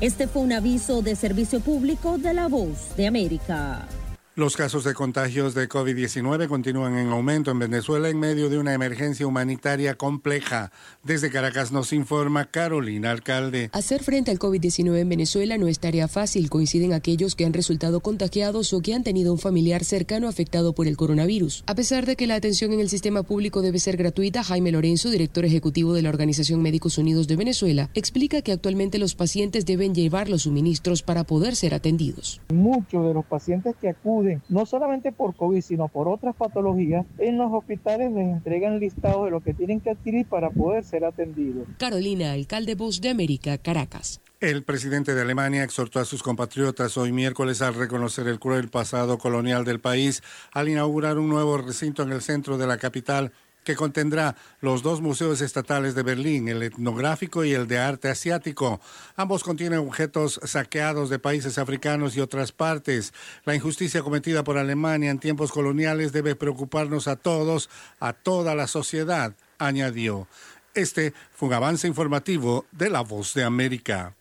[0.03, 3.87] Este fue un aviso de servicio público de la voz de América.
[4.35, 8.73] Los casos de contagios de COVID-19 continúan en aumento en Venezuela en medio de una
[8.73, 10.73] emergencia humanitaria compleja.
[11.05, 13.69] Desde Caracas nos informa Carolina Alcalde.
[13.75, 18.01] Hacer frente al COVID-19 en Venezuela no es tarea fácil, coinciden aquellos que han resultado
[18.01, 21.63] contagiados o que han tenido un familiar cercano afectado por el coronavirus.
[21.67, 25.11] A pesar de que la atención en el sistema público debe ser gratuita, Jaime Lorenzo,
[25.11, 29.95] director ejecutivo de la Organización Médicos Unidos de Venezuela, explica que actualmente los pacientes deben
[29.95, 32.41] llevar los suministros para poder ser atendidos.
[32.51, 37.39] Muchos de los pacientes que acuden no solamente por COVID, sino por otras patologías, en
[37.39, 41.67] los hospitales les entregan listados de lo que tienen que adquirir para poder ser atendidos.
[41.79, 44.21] Carolina, alcalde Voz de América, Caracas.
[44.41, 49.17] El presidente de Alemania exhortó a sus compatriotas hoy miércoles a reconocer el cruel pasado
[49.17, 50.21] colonial del país
[50.53, 53.33] al inaugurar un nuevo recinto en el centro de la capital
[53.65, 58.81] que contendrá los dos museos estatales de Berlín, el etnográfico y el de arte asiático.
[59.17, 63.13] Ambos contienen objetos saqueados de países africanos y otras partes.
[63.45, 68.67] La injusticia cometida por Alemania en tiempos coloniales debe preocuparnos a todos, a toda la
[68.67, 70.27] sociedad, añadió.
[70.75, 74.15] Este fue un avance informativo de La Voz de América.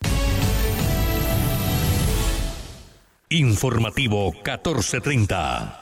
[3.30, 5.81] Informativo 1430.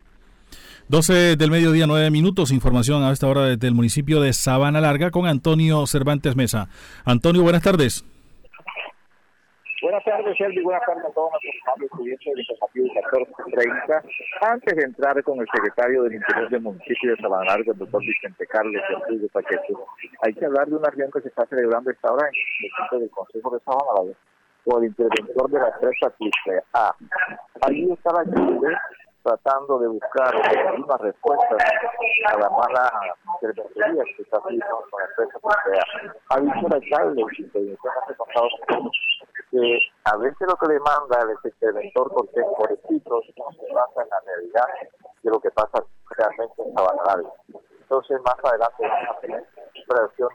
[0.91, 2.51] 12 del mediodía, 9 minutos.
[2.51, 6.67] Información a esta hora desde el municipio de Sabana Larga con Antonio Cervantes Mesa.
[7.05, 8.03] Antonio, buenas tardes.
[9.81, 14.03] Buenas tardes, Sergio, y buenas tardes a todos nuestros amables estudiantes del desafío 1430.
[14.41, 18.01] Antes de entrar con el secretario del Interior del municipio de Sabana Larga, el doctor
[18.01, 19.87] Vicente Carlos Rodríguez Pacheco,
[20.23, 22.99] hay que hablar de una reunión que se está celebrando esta hora en el centro
[22.99, 24.13] del Consejo de Sabana Larga
[24.65, 26.13] por el interventor de la empresa
[26.73, 26.95] A.
[27.61, 28.23] Allí está la
[29.23, 30.35] tratando de buscar
[30.77, 31.57] una respuesta
[32.27, 32.91] a la mala
[33.41, 36.15] intervención que está haciendo con la empresa nuclear.
[36.29, 37.25] Ha dicho el alcalde
[39.51, 43.73] que a veces lo que le manda el interventor porque es por escrito no se
[43.73, 44.65] basa en la realidad
[45.23, 47.29] de lo que pasa realmente en Sabana
[47.81, 49.45] Entonces más adelante vamos a tener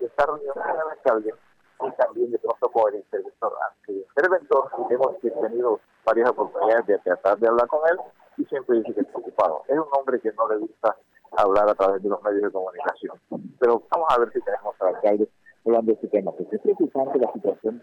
[0.00, 1.34] de esta reunión con el alcalde
[1.80, 3.52] y también de pronto con el interventor.
[3.88, 7.98] El interventor hemos tenido varias oportunidades de tratar de hablar con él
[8.36, 9.62] y siempre dice que está ocupado.
[9.68, 10.96] Es un hombre que no le gusta
[11.36, 13.18] hablar a través de los medios de comunicación.
[13.58, 15.28] Pero vamos a ver si tenemos al alcalde
[15.64, 17.80] hablando de este tema, porque es preocupante la situación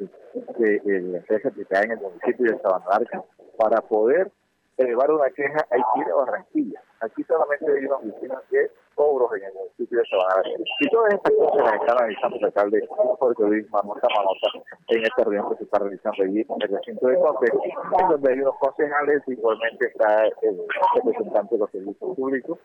[0.58, 3.24] de, de, la empresa que está en el municipio de Sabanarca
[3.58, 4.32] para poder
[4.78, 6.82] elevar una queja a Haití de Barranquilla.
[7.02, 11.34] Aquí solamente hay una oficina de cobros en el municipio de Sabana Y todas estas
[11.34, 12.88] cosas están analizando el alcalde
[13.20, 14.50] Jorge Luis Manota Manota
[14.88, 18.32] en esta reunión que se está realizando allí en el recinto de Conte, en donde
[18.32, 20.62] hay unos concejales, igualmente está el
[20.96, 22.60] representante de los servicios públicos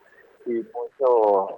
[0.45, 1.55] y mucha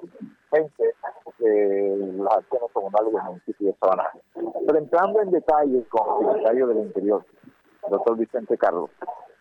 [0.52, 0.94] gente
[1.38, 4.10] de las acciones comunales del municipio de Sabana.
[4.34, 7.26] Pero entrando en detalle con el secretario del Interior,
[7.90, 8.90] doctor Vicente Carlos,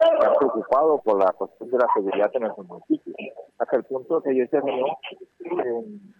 [0.01, 3.15] está preocupado por la cuestión de la seguridad en nuestro municipio,
[3.59, 4.87] hasta el punto que yo se reunió
[5.41, 6.15] en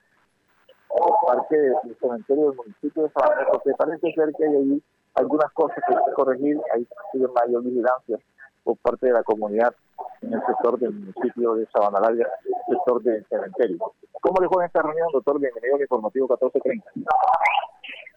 [0.91, 4.83] el parque del cementerio del municipio de Sabana, porque parece ser que hay ahí
[5.15, 8.19] algunas cosas que hay que corregir, hay mayor vigilancia
[8.65, 9.75] por parte de la comunidad
[10.23, 12.29] en el sector del municipio de Sabana Larga,
[12.69, 13.79] sector del cementerio.
[14.21, 15.41] ¿Cómo le fue en esta reunión, doctor?
[15.41, 16.91] Bienvenido al informativo 1430.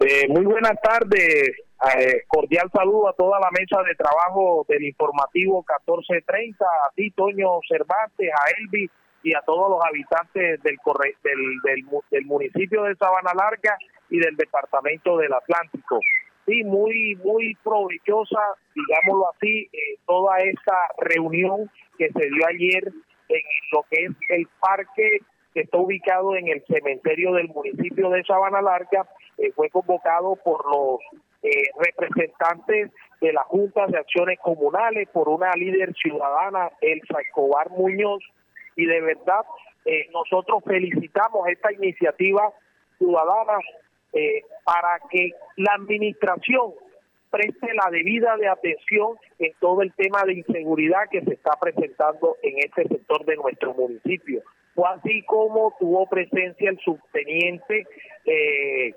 [0.02, 1.52] Eh, muy buenas tardes,
[1.92, 7.60] eh, cordial saludo a toda la mesa de trabajo del informativo 1430, a ti Toño
[7.68, 8.90] Cervantes, a Elvi
[9.24, 10.78] y a todos los habitantes del,
[11.24, 13.78] del, del, municipio de Sabana Larga
[14.10, 16.00] y del departamento del Atlántico.
[16.46, 18.42] Sí, muy, muy provechosa,
[18.76, 22.94] digámoslo así, eh, toda esta reunión que se dio ayer
[23.30, 25.20] en lo que es el parque
[25.54, 30.66] que está ubicado en el cementerio del municipio de Sabana Larga, eh, fue convocado por
[30.66, 31.00] los
[31.44, 32.92] eh, representantes
[33.22, 38.24] de la Junta de Acciones Comunales, por una líder ciudadana, Elsa Escobar Muñoz,
[38.76, 39.46] y de verdad
[39.86, 42.52] eh, nosotros felicitamos esta iniciativa
[42.98, 43.60] ciudadana
[44.64, 46.74] para que la administración
[47.32, 52.38] preste la debida de atención en todo el tema de inseguridad que se está presentando
[52.44, 54.44] en este sector de nuestro municipio.
[54.76, 57.86] Fue así como tuvo presencia el subteniente
[58.26, 58.94] eh,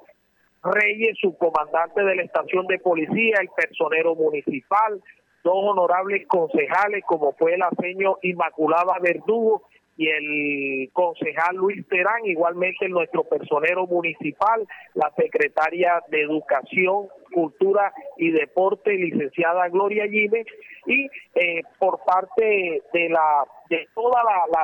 [0.62, 5.00] Reyes, subcomandante de la estación de policía, el personero municipal,
[5.44, 9.62] dos honorables concejales como fue la señor Inmaculada Verdugo
[9.96, 18.30] y el concejal Luis Terán, igualmente nuestro personero municipal, la secretaria de Educación, Cultura y
[18.30, 20.46] Deporte, licenciada Gloria Jiménez,
[20.86, 24.14] y eh, por parte de la de todos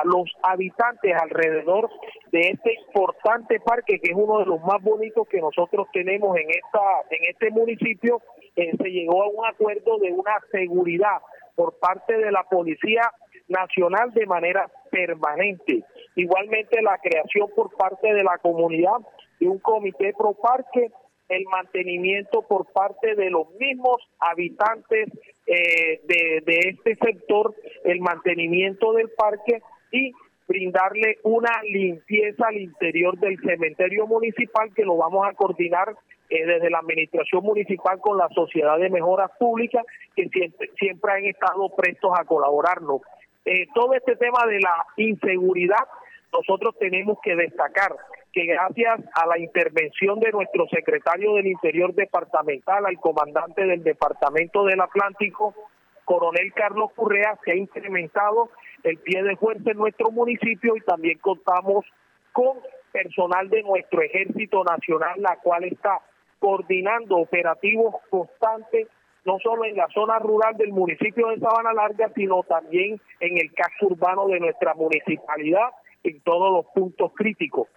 [0.05, 1.89] los habitantes alrededor
[2.31, 6.49] de este importante parque que es uno de los más bonitos que nosotros tenemos en
[6.49, 6.79] esta
[7.09, 8.21] en este municipio
[8.55, 11.21] eh, se llegó a un acuerdo de una seguridad
[11.55, 13.11] por parte de la policía
[13.47, 15.83] nacional de manera permanente.
[16.15, 18.97] Igualmente la creación por parte de la comunidad
[19.39, 20.91] de un comité pro parque
[21.29, 25.09] el mantenimiento por parte de los mismos habitantes
[25.45, 30.13] eh, de, este sector, el mantenimiento del parque y
[30.47, 35.95] brindarle una limpieza al interior del cementerio municipal que lo vamos a coordinar
[36.29, 39.85] eh, desde la administración municipal con la sociedad de mejoras públicas
[40.15, 43.01] que siempre, siempre han estado prestos a colaborarnos.
[43.45, 45.85] Eh, todo este tema de la inseguridad
[46.31, 47.95] nosotros tenemos que destacar
[48.33, 54.65] que gracias a la intervención de nuestro secretario del Interior departamental, al comandante del Departamento
[54.65, 55.53] del Atlántico,
[56.03, 58.49] coronel Carlos Currea, se ha incrementado
[58.83, 61.85] el pie de fuerza en nuestro municipio y también contamos
[62.31, 62.57] con
[62.91, 65.99] personal de nuestro Ejército Nacional, la cual está
[66.39, 68.87] coordinando operativos constantes,
[69.25, 73.53] no solo en la zona rural del municipio de Sabana Larga, sino también en el
[73.53, 75.69] casco urbano de nuestra municipalidad,
[76.03, 77.67] en todos los puntos críticos.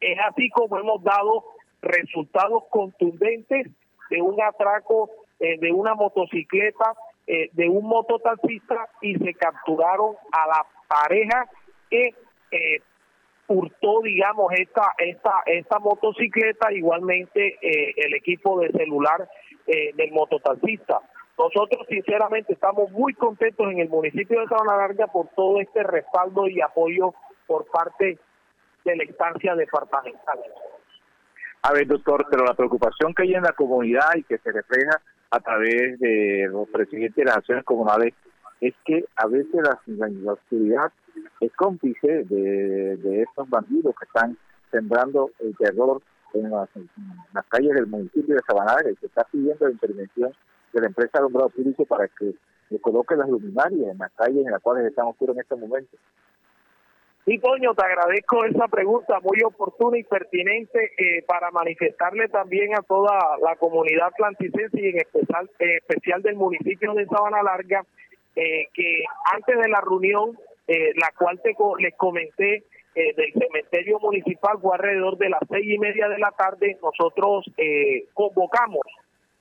[0.00, 1.44] Es así como hemos dado
[1.82, 3.68] resultados contundentes
[4.10, 6.94] de un atraco eh, de una motocicleta
[7.26, 11.48] eh, de un mototaxista y se capturaron a la pareja
[11.90, 12.14] que
[12.50, 12.80] eh,
[13.48, 19.28] hurtó, digamos, esta, esta, esta motocicleta, igualmente eh, el equipo de celular
[19.66, 21.00] eh, del mototaxista.
[21.38, 26.48] Nosotros sinceramente estamos muy contentos en el municipio de Sabana Larga por todo este respaldo
[26.48, 27.14] y apoyo
[27.46, 28.18] por parte
[28.90, 30.38] de la instancia departamental.
[31.62, 35.00] A ver, doctor, pero la preocupación que hay en la comunidad y que se refleja
[35.30, 38.14] a través de los presidentes de las acciones comunales
[38.60, 40.92] es que a veces la, la,
[41.40, 44.36] es cómplice de, de, estos bandidos que están
[44.70, 46.02] sembrando el terror
[46.34, 46.68] en las,
[47.48, 50.32] calles del municipio de Sabana y se está pidiendo la intervención
[50.72, 52.34] de la empresa Alumbrado Público para que
[52.70, 55.96] le coloque las luminarias en las calles en las cuales están oscuros en este momento.
[57.28, 62.80] Sí, Toño, te agradezco esa pregunta muy oportuna y pertinente eh, para manifestarle también a
[62.80, 67.84] toda la comunidad atlanticense y en especial, especial del municipio de Sabana Larga
[68.34, 69.04] eh, que
[69.34, 72.64] antes de la reunión, eh, la cual te, les comenté
[72.94, 77.44] del cementerio municipal, fue alrededor de las seis y media de la tarde, nosotros
[78.12, 78.82] convocamos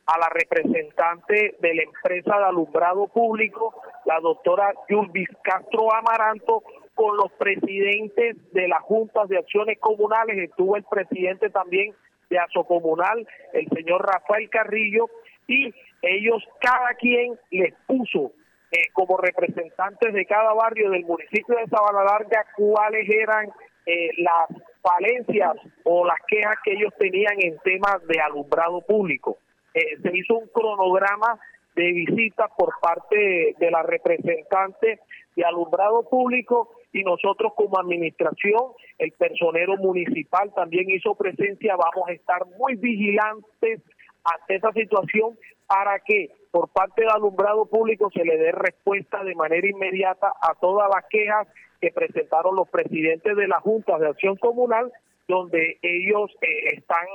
[0.06, 3.74] a la representante de la empresa de alumbrado público,
[4.06, 6.62] la doctora Yulvis Castro Amaranto,
[6.98, 11.94] con los presidentes de las juntas de acciones comunales, estuvo el presidente también
[12.30, 15.10] de Comunal, el señor Rafael Carrillo,
[15.48, 18.34] y ellos cada quien les puso
[18.72, 23.50] eh, como representantes de cada barrio del municipio de Sabana Larga cuáles eran
[23.86, 24.50] eh, las
[24.82, 25.54] falencias
[25.86, 29.38] o las quejas que ellos tenían en temas de alumbrado público.
[29.74, 31.40] Eh, se hizo un cronograma
[31.76, 35.00] de visitas por parte de la representante
[35.36, 42.14] de alumbrado público y nosotros como administración, el personero municipal también hizo presencia, vamos a
[42.14, 43.82] estar muy vigilantes
[44.24, 49.36] ante esa situación para que por parte del alumbrado público se le dé respuesta de
[49.36, 51.48] manera inmediata a todas las quejas
[51.82, 54.92] que presentaron los presidentes de la Junta de Acción Comunal,
[55.28, 57.06] donde ellos eh, están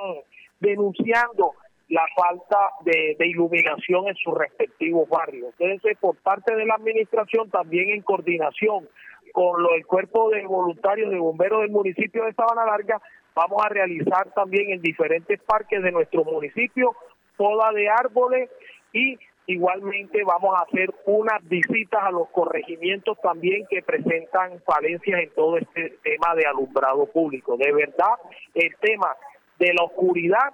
[0.61, 1.53] denunciando
[1.89, 5.53] la falta de, iluminación en sus respectivos barrios.
[5.59, 8.89] Entonces, por parte de la administración, también en coordinación
[9.33, 13.01] con lo, el cuerpo de voluntarios de bomberos del municipio de Sabana Larga,
[13.35, 16.95] vamos a realizar también en diferentes parques de nuestro municipio
[17.37, 18.51] poda de árboles
[18.93, 25.30] y igualmente vamos a hacer unas visitas a los corregimientos también que presentan falencias en
[25.30, 27.57] todo este tema de alumbrado público.
[27.57, 28.14] De verdad,
[28.55, 29.16] el tema
[29.59, 30.53] de la oscuridad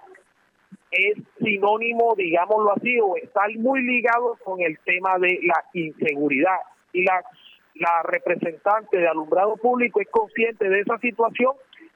[0.91, 6.59] es sinónimo, digámoslo así, o está muy ligado con el tema de la inseguridad.
[6.93, 7.23] Y la,
[7.79, 11.53] la representante de alumbrado público es consciente de esa situación,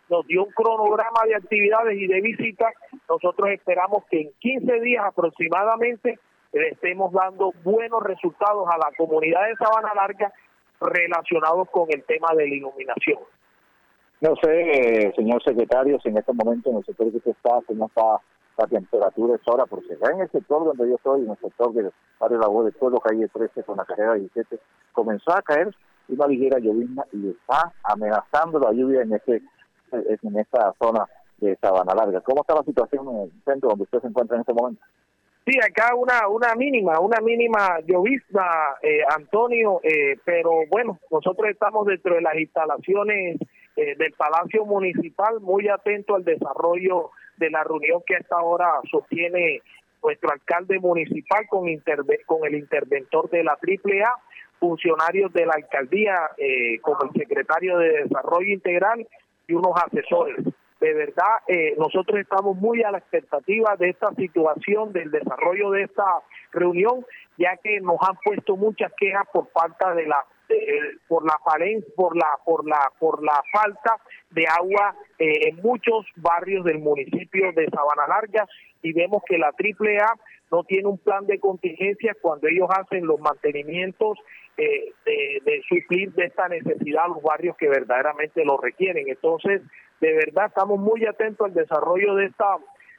[0.08, 2.72] nos dio un cronograma de actividades y de visitas.
[3.08, 6.18] Nosotros esperamos que en 15 días aproximadamente
[6.52, 10.32] le estemos dando buenos resultados a la comunidad de Sabana Larga
[10.80, 13.18] relacionados con el tema de la iluminación.
[14.20, 18.20] No sé, eh, señor secretario, si en este momento en el que está, cómo está
[18.62, 21.90] la temperatura es ahora, porque en el sector donde yo estoy, en el sector del
[22.20, 24.58] barrio La Voz de Pueblo, calle 13 con la carrera 17,
[24.92, 25.74] comenzó a caer
[26.08, 29.42] una ligera llovizna y está amenazando la lluvia en este
[29.92, 31.06] en esta zona
[31.38, 32.20] de Sabana Larga.
[32.22, 34.82] ¿Cómo está la situación en el centro donde usted se encuentra en este momento?
[35.44, 38.46] Sí, acá una una mínima, una mínima llovizna,
[38.80, 43.40] eh, Antonio, eh, pero bueno, nosotros estamos dentro de las instalaciones
[43.76, 47.10] eh, del Palacio Municipal, muy atento al desarrollo
[47.42, 49.60] de la reunión que hasta ahora sostiene
[50.00, 51.66] nuestro alcalde municipal con,
[52.26, 54.14] con el interventor de la AAA,
[54.60, 59.06] funcionarios de la alcaldía, eh, como el secretario de Desarrollo Integral
[59.48, 60.44] y unos asesores.
[60.80, 65.82] De verdad, eh, nosotros estamos muy a la expectativa de esta situación, del desarrollo de
[65.82, 66.04] esta
[66.52, 67.04] reunión,
[67.38, 70.24] ya que nos han puesto muchas quejas por falta de la
[71.08, 71.38] por la
[71.96, 73.96] por la por la por la falta
[74.30, 78.46] de agua eh, en muchos barrios del municipio de Sabana Larga
[78.82, 80.14] y vemos que la AAA
[80.50, 84.18] no tiene un plan de contingencia cuando ellos hacen los mantenimientos
[84.56, 89.08] eh, de, suplir de esta necesidad a los barrios que verdaderamente lo requieren.
[89.08, 89.62] Entonces,
[90.00, 92.58] de verdad estamos muy atentos al desarrollo de esta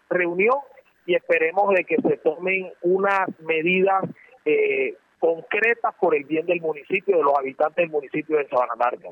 [0.10, 0.58] reunión
[1.06, 4.04] y esperemos de que se tomen unas medidas
[4.46, 9.10] eh, concretas por el bien del municipio, de los habitantes del municipio de Sabana Larga.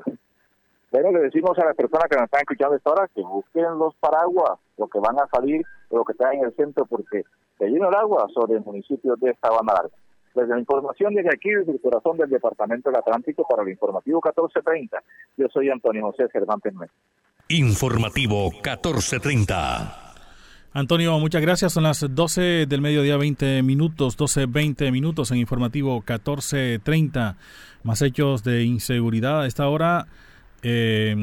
[0.90, 3.94] Pero le decimos a las personas que nos están escuchando esta hora que busquen los
[3.94, 7.22] paraguas, lo que van a salir, lo que está en el centro, porque
[7.56, 9.96] se llena el agua sobre el municipio de Sabana Larga.
[10.34, 14.20] Desde la información desde aquí, desde el corazón del Departamento del Atlántico, para el informativo
[14.22, 15.02] 1430,
[15.38, 16.88] yo soy Antonio José Germán Penue.
[17.48, 20.11] Informativo 1430.
[20.74, 21.74] Antonio, muchas gracias.
[21.74, 27.36] Son las 12 del mediodía, 20 minutos, 12, 20 minutos en informativo 1430.
[27.82, 30.06] Más hechos de inseguridad a esta hora
[30.62, 31.14] eh,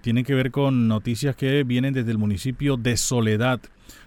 [0.00, 3.60] tienen que ver con noticias que vienen desde el municipio de Soledad,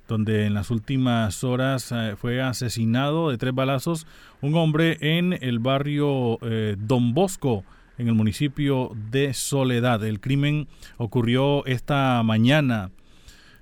[0.09, 4.05] donde en las últimas horas eh, fue asesinado de tres balazos
[4.41, 7.63] un hombre en el barrio eh, Don Bosco,
[7.97, 10.03] en el municipio de Soledad.
[10.03, 10.67] El crimen
[10.97, 12.91] ocurrió esta mañana.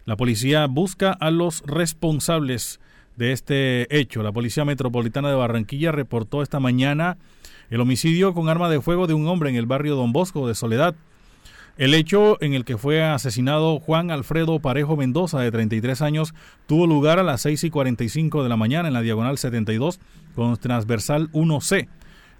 [0.06, 2.80] La policía busca a los responsables
[3.16, 4.24] de este hecho.
[4.24, 7.18] La Policía Metropolitana de Barranquilla reportó esta mañana
[7.70, 10.56] el homicidio con arma de fuego de un hombre en el barrio Don Bosco de
[10.56, 10.96] Soledad.
[11.78, 16.34] El hecho en el que fue asesinado Juan Alfredo Parejo Mendoza, de 33 años,
[16.66, 20.00] tuvo lugar a las 6 y 45 de la mañana en la diagonal 72
[20.36, 21.88] con transversal 1C.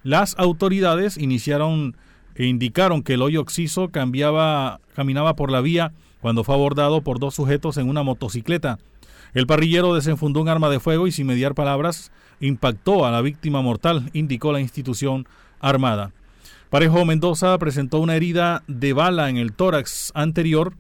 [0.04, 1.96] Las autoridades iniciaron
[2.36, 7.20] e indicaron que el hoyo oxiso cambiaba, caminaba por la vía cuando fue abordado por
[7.20, 8.80] dos sujetos en una motocicleta.
[9.34, 13.62] El parrillero desenfundó un arma de fuego y sin mediar palabras impactó a la víctima
[13.62, 15.28] mortal, indicó la institución
[15.60, 16.12] armada.
[16.70, 20.74] Parejo Mendoza presentó una herida de bala en el tórax anterior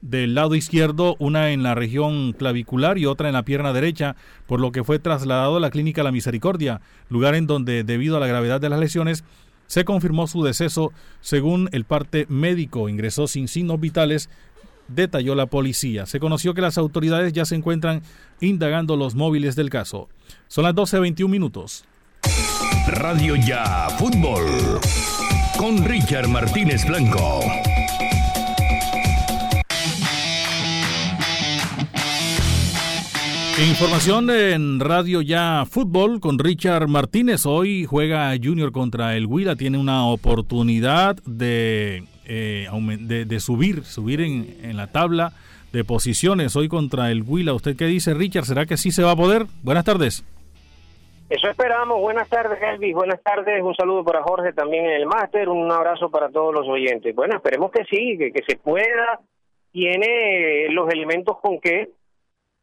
[0.00, 4.16] del lado izquierdo, una en la región clavicular y otra en la pierna derecha,
[4.46, 8.20] por lo que fue trasladado a la clínica La Misericordia, lugar en donde, debido a
[8.20, 9.24] la gravedad de las lesiones,
[9.66, 12.90] se confirmó su deceso según el parte médico.
[12.90, 14.28] Ingresó sin signos vitales,
[14.88, 16.06] detalló la policía.
[16.06, 18.02] Se conoció que las autoridades ya se encuentran
[18.40, 20.08] indagando los móviles del caso.
[20.48, 21.84] Son las 12.21 minutos.
[22.86, 24.44] Radio Ya Fútbol
[25.56, 27.40] con Richard Martínez Blanco.
[33.56, 37.46] Información en Radio Ya Fútbol con Richard Martínez.
[37.46, 39.54] Hoy juega Junior contra el Huila.
[39.54, 42.68] Tiene una oportunidad de, eh,
[43.00, 45.32] de, subir, subir en, en, la tabla
[45.72, 47.54] de posiciones hoy contra el Huila.
[47.54, 48.44] ¿Usted qué dice, Richard?
[48.44, 49.46] ¿Será que sí se va a poder?
[49.62, 50.24] Buenas tardes.
[51.28, 52.00] Eso esperamos.
[52.00, 52.94] Buenas tardes, Elvis.
[52.94, 53.62] Buenas tardes.
[53.62, 55.48] Un saludo para Jorge también en el máster.
[55.48, 57.14] Un abrazo para todos los oyentes.
[57.14, 59.20] Bueno, esperemos que sí, que, que se pueda.
[59.72, 61.88] Tiene los elementos con que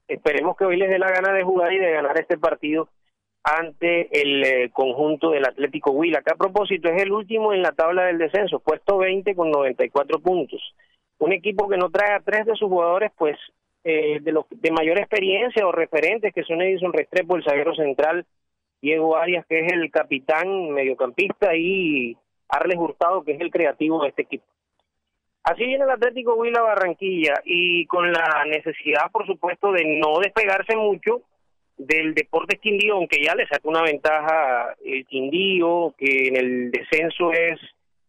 [0.07, 2.87] esperemos que hoy les dé la gana de jugar y de ganar este partido
[3.43, 7.71] ante el eh, conjunto del Atlético Huila, que a propósito es el último en la
[7.71, 10.61] tabla del descenso, puesto 20 con 94 puntos.
[11.17, 13.37] Un equipo que no trae a tres de sus jugadores, pues
[13.83, 18.25] eh, de los de mayor experiencia o referentes, que son Edison Restrepo, el zaguero central,
[18.81, 22.15] Diego Arias, que es el capitán mediocampista, y
[22.47, 24.45] Arles Hurtado, que es el creativo de este equipo.
[25.43, 30.75] Así viene el Atlético Huila Barranquilla y con la necesidad, por supuesto, de no despegarse
[30.75, 31.21] mucho
[31.87, 37.31] del Deportes Quindío, aunque ya le saca una ventaja el Quindío, que en el descenso
[37.31, 37.59] es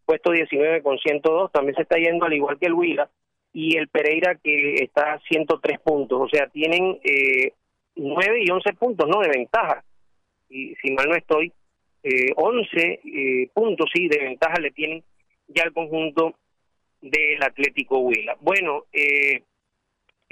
[0.04, 3.08] puesto 19 con 102, también se está yendo al igual que el Huila,
[3.52, 7.52] y el Pereira que está a 103 puntos, o sea, tienen eh,
[7.96, 9.84] 9 y 11 puntos, ¿no?, de ventaja
[10.52, 11.52] y si mal no estoy,
[12.02, 15.02] eh, 11 eh, puntos sí de ventaja le tienen
[15.48, 16.34] ya al conjunto
[17.00, 18.36] del Atlético Huila.
[18.40, 19.42] Bueno, eh,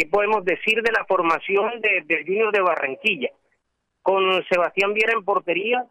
[0.01, 3.29] ¿qué podemos decir de la formación de, del Junior de Barranquilla?
[4.01, 5.85] Con Sebastián Viera en portería,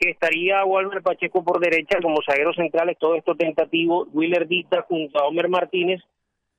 [0.00, 5.20] que estaría Walter Pacheco por derecha como zaguero centrales, todo esto tentativo, Willer Dita junto
[5.20, 6.02] a Homer Martínez,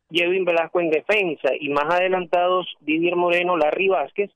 [0.09, 4.31] Edwin Velasco en defensa y más adelantados Didier Moreno, Larry Vázquez,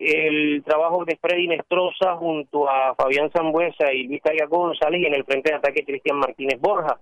[0.00, 5.14] el trabajo de Freddy Nestroza junto a Fabián Zambuesa y Luis Calla González y en
[5.14, 6.98] el frente de ataque Cristian Martínez Borja.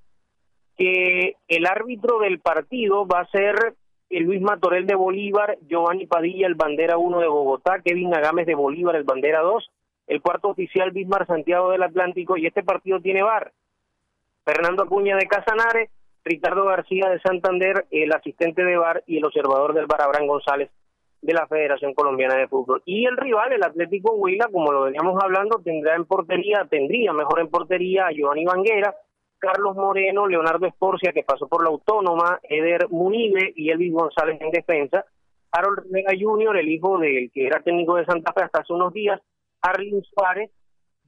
[0.77, 3.75] Que el árbitro del partido va a ser
[4.19, 8.97] Luis Matorel de Bolívar, Giovanni Padilla, el bandera 1 de Bogotá, Kevin Agames de Bolívar,
[8.97, 9.71] el bandera 2,
[10.09, 13.53] el cuarto oficial Bismar Santiago del Atlántico y este partido tiene bar.
[14.45, 15.91] Fernando Acuña de Casanare,
[16.25, 20.71] Ricardo García de Santander, el asistente de bar y el observador del bar Abraham González
[21.23, 22.83] de la Federación Colombiana de Fútbol.
[22.85, 27.41] Y el rival, el Atlético Huila, como lo veníamos hablando, tendrá en portería, tendría mejor
[27.41, 28.95] en portería a Giovanni Vanguera,
[29.41, 34.51] Carlos Moreno, Leonardo Escorcia, que pasó por la Autónoma, Eder Munibe y Elvis González en
[34.51, 35.05] defensa,
[35.51, 38.93] Harold Rivera Jr., el hijo del que era técnico de Santa Fe hasta hace unos
[38.93, 39.20] días,
[39.62, 40.51] Arlin Suárez,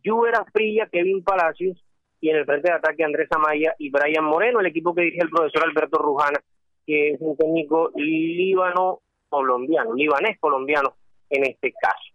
[0.05, 1.79] Juber Frilla, Kevin Palacios,
[2.21, 5.23] y en el frente de ataque Andrés Amaya y Brian Moreno, el equipo que dirige
[5.23, 6.41] el profesor Alberto Rujana,
[6.87, 10.95] que es un técnico líbano colombiano, libanés colombiano
[11.31, 12.12] en este caso.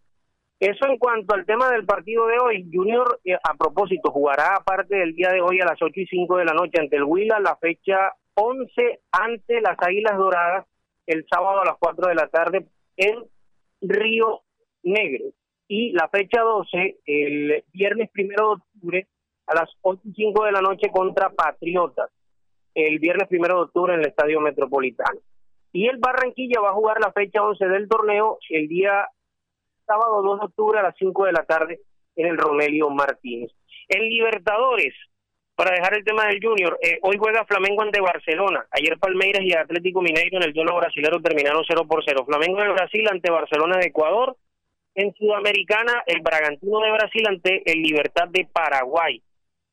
[0.60, 2.70] Eso en cuanto al tema del partido de hoy.
[2.74, 6.38] Junior, eh, a propósito, jugará aparte del día de hoy a las 8 y 5
[6.38, 10.66] de la noche ante el Huila, la fecha 11 ante las Águilas Doradas,
[11.06, 13.24] el sábado a las 4 de la tarde en
[13.82, 14.42] Río
[14.82, 15.26] Negro.
[15.68, 19.08] Y la fecha 12, el viernes primero de octubre,
[19.46, 22.10] a las 8 y 5 de la noche contra Patriotas.
[22.74, 25.20] El viernes primero de octubre en el Estadio Metropolitano.
[25.72, 29.08] Y el Barranquilla va a jugar la fecha 11 del torneo el día
[29.88, 31.80] sábado 2 de octubre a las 5 de la tarde
[32.16, 33.52] en el Romelio Martínez.
[33.88, 34.94] En Libertadores,
[35.56, 38.68] para dejar el tema del Junior, eh, hoy juega Flamengo ante Barcelona.
[38.70, 42.26] Ayer Palmeiras y Atlético Mineiro en el duelo brasilero terminaron 0 por 0.
[42.28, 44.38] Flamengo de Brasil ante Barcelona de Ecuador.
[44.94, 49.22] En Sudamericana, el Bragantino de Brasil ante el Libertad de Paraguay.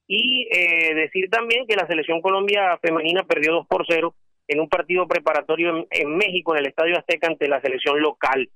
[0.06, 4.14] Y eh, decir también que la selección Colombia femenina perdió 2 por 0
[4.48, 8.48] en un partido preparatorio en, México, en el Estadio Azteca, ante la selección local.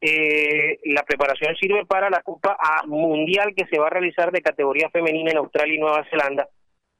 [0.00, 4.90] Eh, la preparación sirve para la Copa Mundial que se va a realizar de categoría
[4.90, 6.48] femenina en Australia y Nueva Zelanda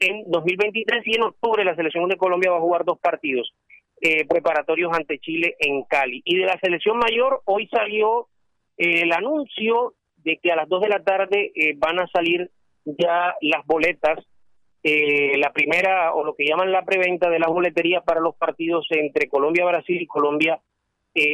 [0.00, 3.52] en 2023 y en octubre la selección de Colombia va a jugar dos partidos
[4.00, 6.22] eh, preparatorios ante Chile en Cali.
[6.24, 8.28] Y de la selección mayor, hoy salió
[8.76, 12.50] eh, el anuncio de que a las 2 de la tarde eh, van a salir
[12.84, 14.24] ya las boletas,
[14.80, 19.28] la primera o lo que llaman la preventa de las boleterías para los partidos entre
[19.28, 20.60] Colombia, Brasil y Colombia,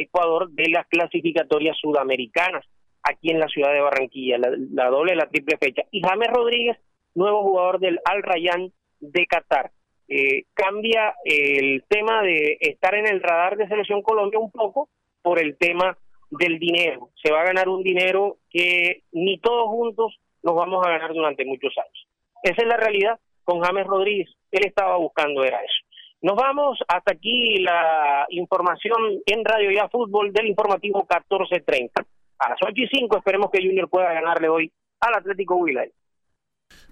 [0.01, 2.65] Ecuador de las clasificatorias sudamericanas
[3.03, 5.83] aquí en la ciudad de Barranquilla, la, doble, la triple fecha.
[5.91, 6.77] Y James Rodríguez
[7.13, 9.71] nuevo jugador del Al Rayyan de Qatar.
[10.07, 14.89] Eh, cambia el tema de estar en el radar de Selección Colombia un poco
[15.21, 15.97] por el tema
[16.29, 17.09] del dinero.
[17.23, 21.45] Se va a ganar un dinero que ni todos juntos nos vamos a ganar durante
[21.45, 22.07] muchos años.
[22.43, 24.29] Esa es la realidad con James Rodríguez.
[24.51, 25.84] Él estaba buscando era eso.
[26.25, 28.97] Nos vamos hasta aquí la información
[29.27, 32.03] en Radio Ya Fútbol del informativo 1430.
[32.39, 34.71] A las 8 y 5 esperemos que Junior pueda ganarle hoy
[35.01, 35.85] al Atlético Huila.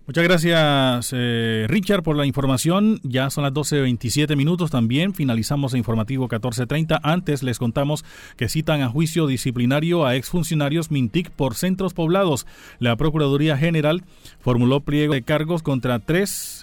[0.05, 2.99] Muchas gracias, eh, Richard, por la información.
[3.01, 5.15] Ya son las 12.27 minutos también.
[5.15, 6.99] Finalizamos el informativo 14.30.
[7.01, 8.05] Antes les contamos
[8.37, 12.45] que citan a juicio disciplinario a exfuncionarios Mintic por centros poblados.
[12.77, 14.03] La Procuraduría General
[14.39, 16.62] formuló pliego de cargos contra tres,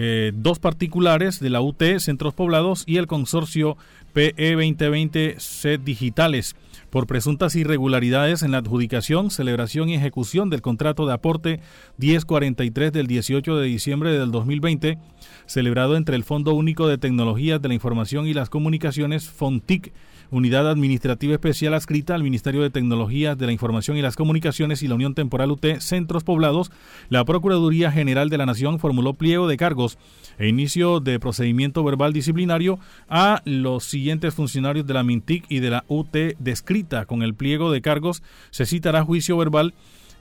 [0.00, 3.76] eh, dos particulares de la UT, Centros Poblados, y el consorcio
[4.12, 6.54] PE 2020 C Digitales.
[6.88, 11.60] Por presuntas irregularidades en la adjudicación, celebración y ejecución del contrato de aporte
[11.96, 14.98] 1043 del 18 de diciembre del 2020,
[15.46, 19.92] celebrado entre el Fondo Único de Tecnologías de la Información y las Comunicaciones, FONTIC,
[20.30, 24.88] Unidad Administrativa Especial adscrita al Ministerio de Tecnologías de la Información y las Comunicaciones y
[24.88, 26.70] la Unión Temporal UT Centros Poblados,
[27.08, 29.98] la Procuraduría General de la Nación formuló pliego de cargos
[30.38, 35.70] e inicio de procedimiento verbal disciplinario a los siguientes funcionarios de la MINTIC y de
[35.70, 37.06] la UT descrita.
[37.06, 39.74] Con el pliego de cargos se citará juicio verbal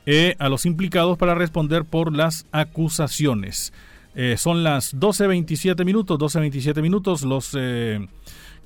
[0.05, 3.73] eh, a los implicados para responder por las acusaciones.
[4.15, 7.21] Eh, son las 12.27 minutos, 12.27 minutos.
[7.21, 8.07] Los eh,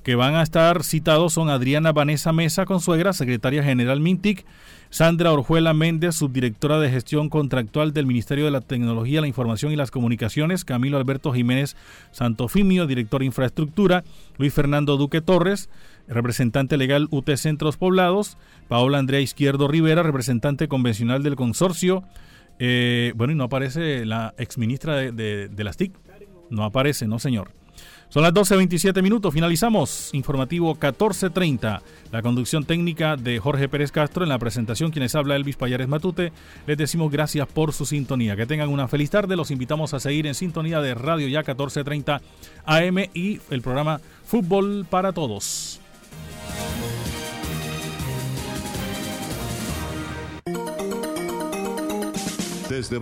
[0.02, 4.44] que van a estar citados son Adriana Vanessa Mesa, consuegra, secretaria general MINTIC,
[4.90, 9.76] Sandra Orjuela Méndez, subdirectora de gestión contractual del Ministerio de la Tecnología, la Información y
[9.76, 11.76] las Comunicaciones, Camilo Alberto Jiménez
[12.10, 14.04] Santofimio, director de infraestructura,
[14.36, 15.70] Luis Fernando Duque Torres,
[16.08, 18.36] representante legal UT Centros Poblados,
[18.68, 22.02] Paola Andrea Izquierdo Rivera, representante convencional del consorcio,
[22.58, 25.92] eh, bueno, y no aparece la exministra de, de, de las TIC,
[26.50, 27.61] no aparece, no señor.
[28.12, 31.80] Son las 12.27 minutos, finalizamos informativo 14.30.
[32.10, 36.30] La conducción técnica de Jorge Pérez Castro en la presentación, quienes habla Elvis Payares Matute.
[36.66, 38.36] Les decimos gracias por su sintonía.
[38.36, 39.34] Que tengan una feliz tarde.
[39.34, 42.20] Los invitamos a seguir en sintonía de Radio Ya 14.30
[42.66, 45.80] AM y el programa Fútbol para Todos.
[52.68, 52.98] Desde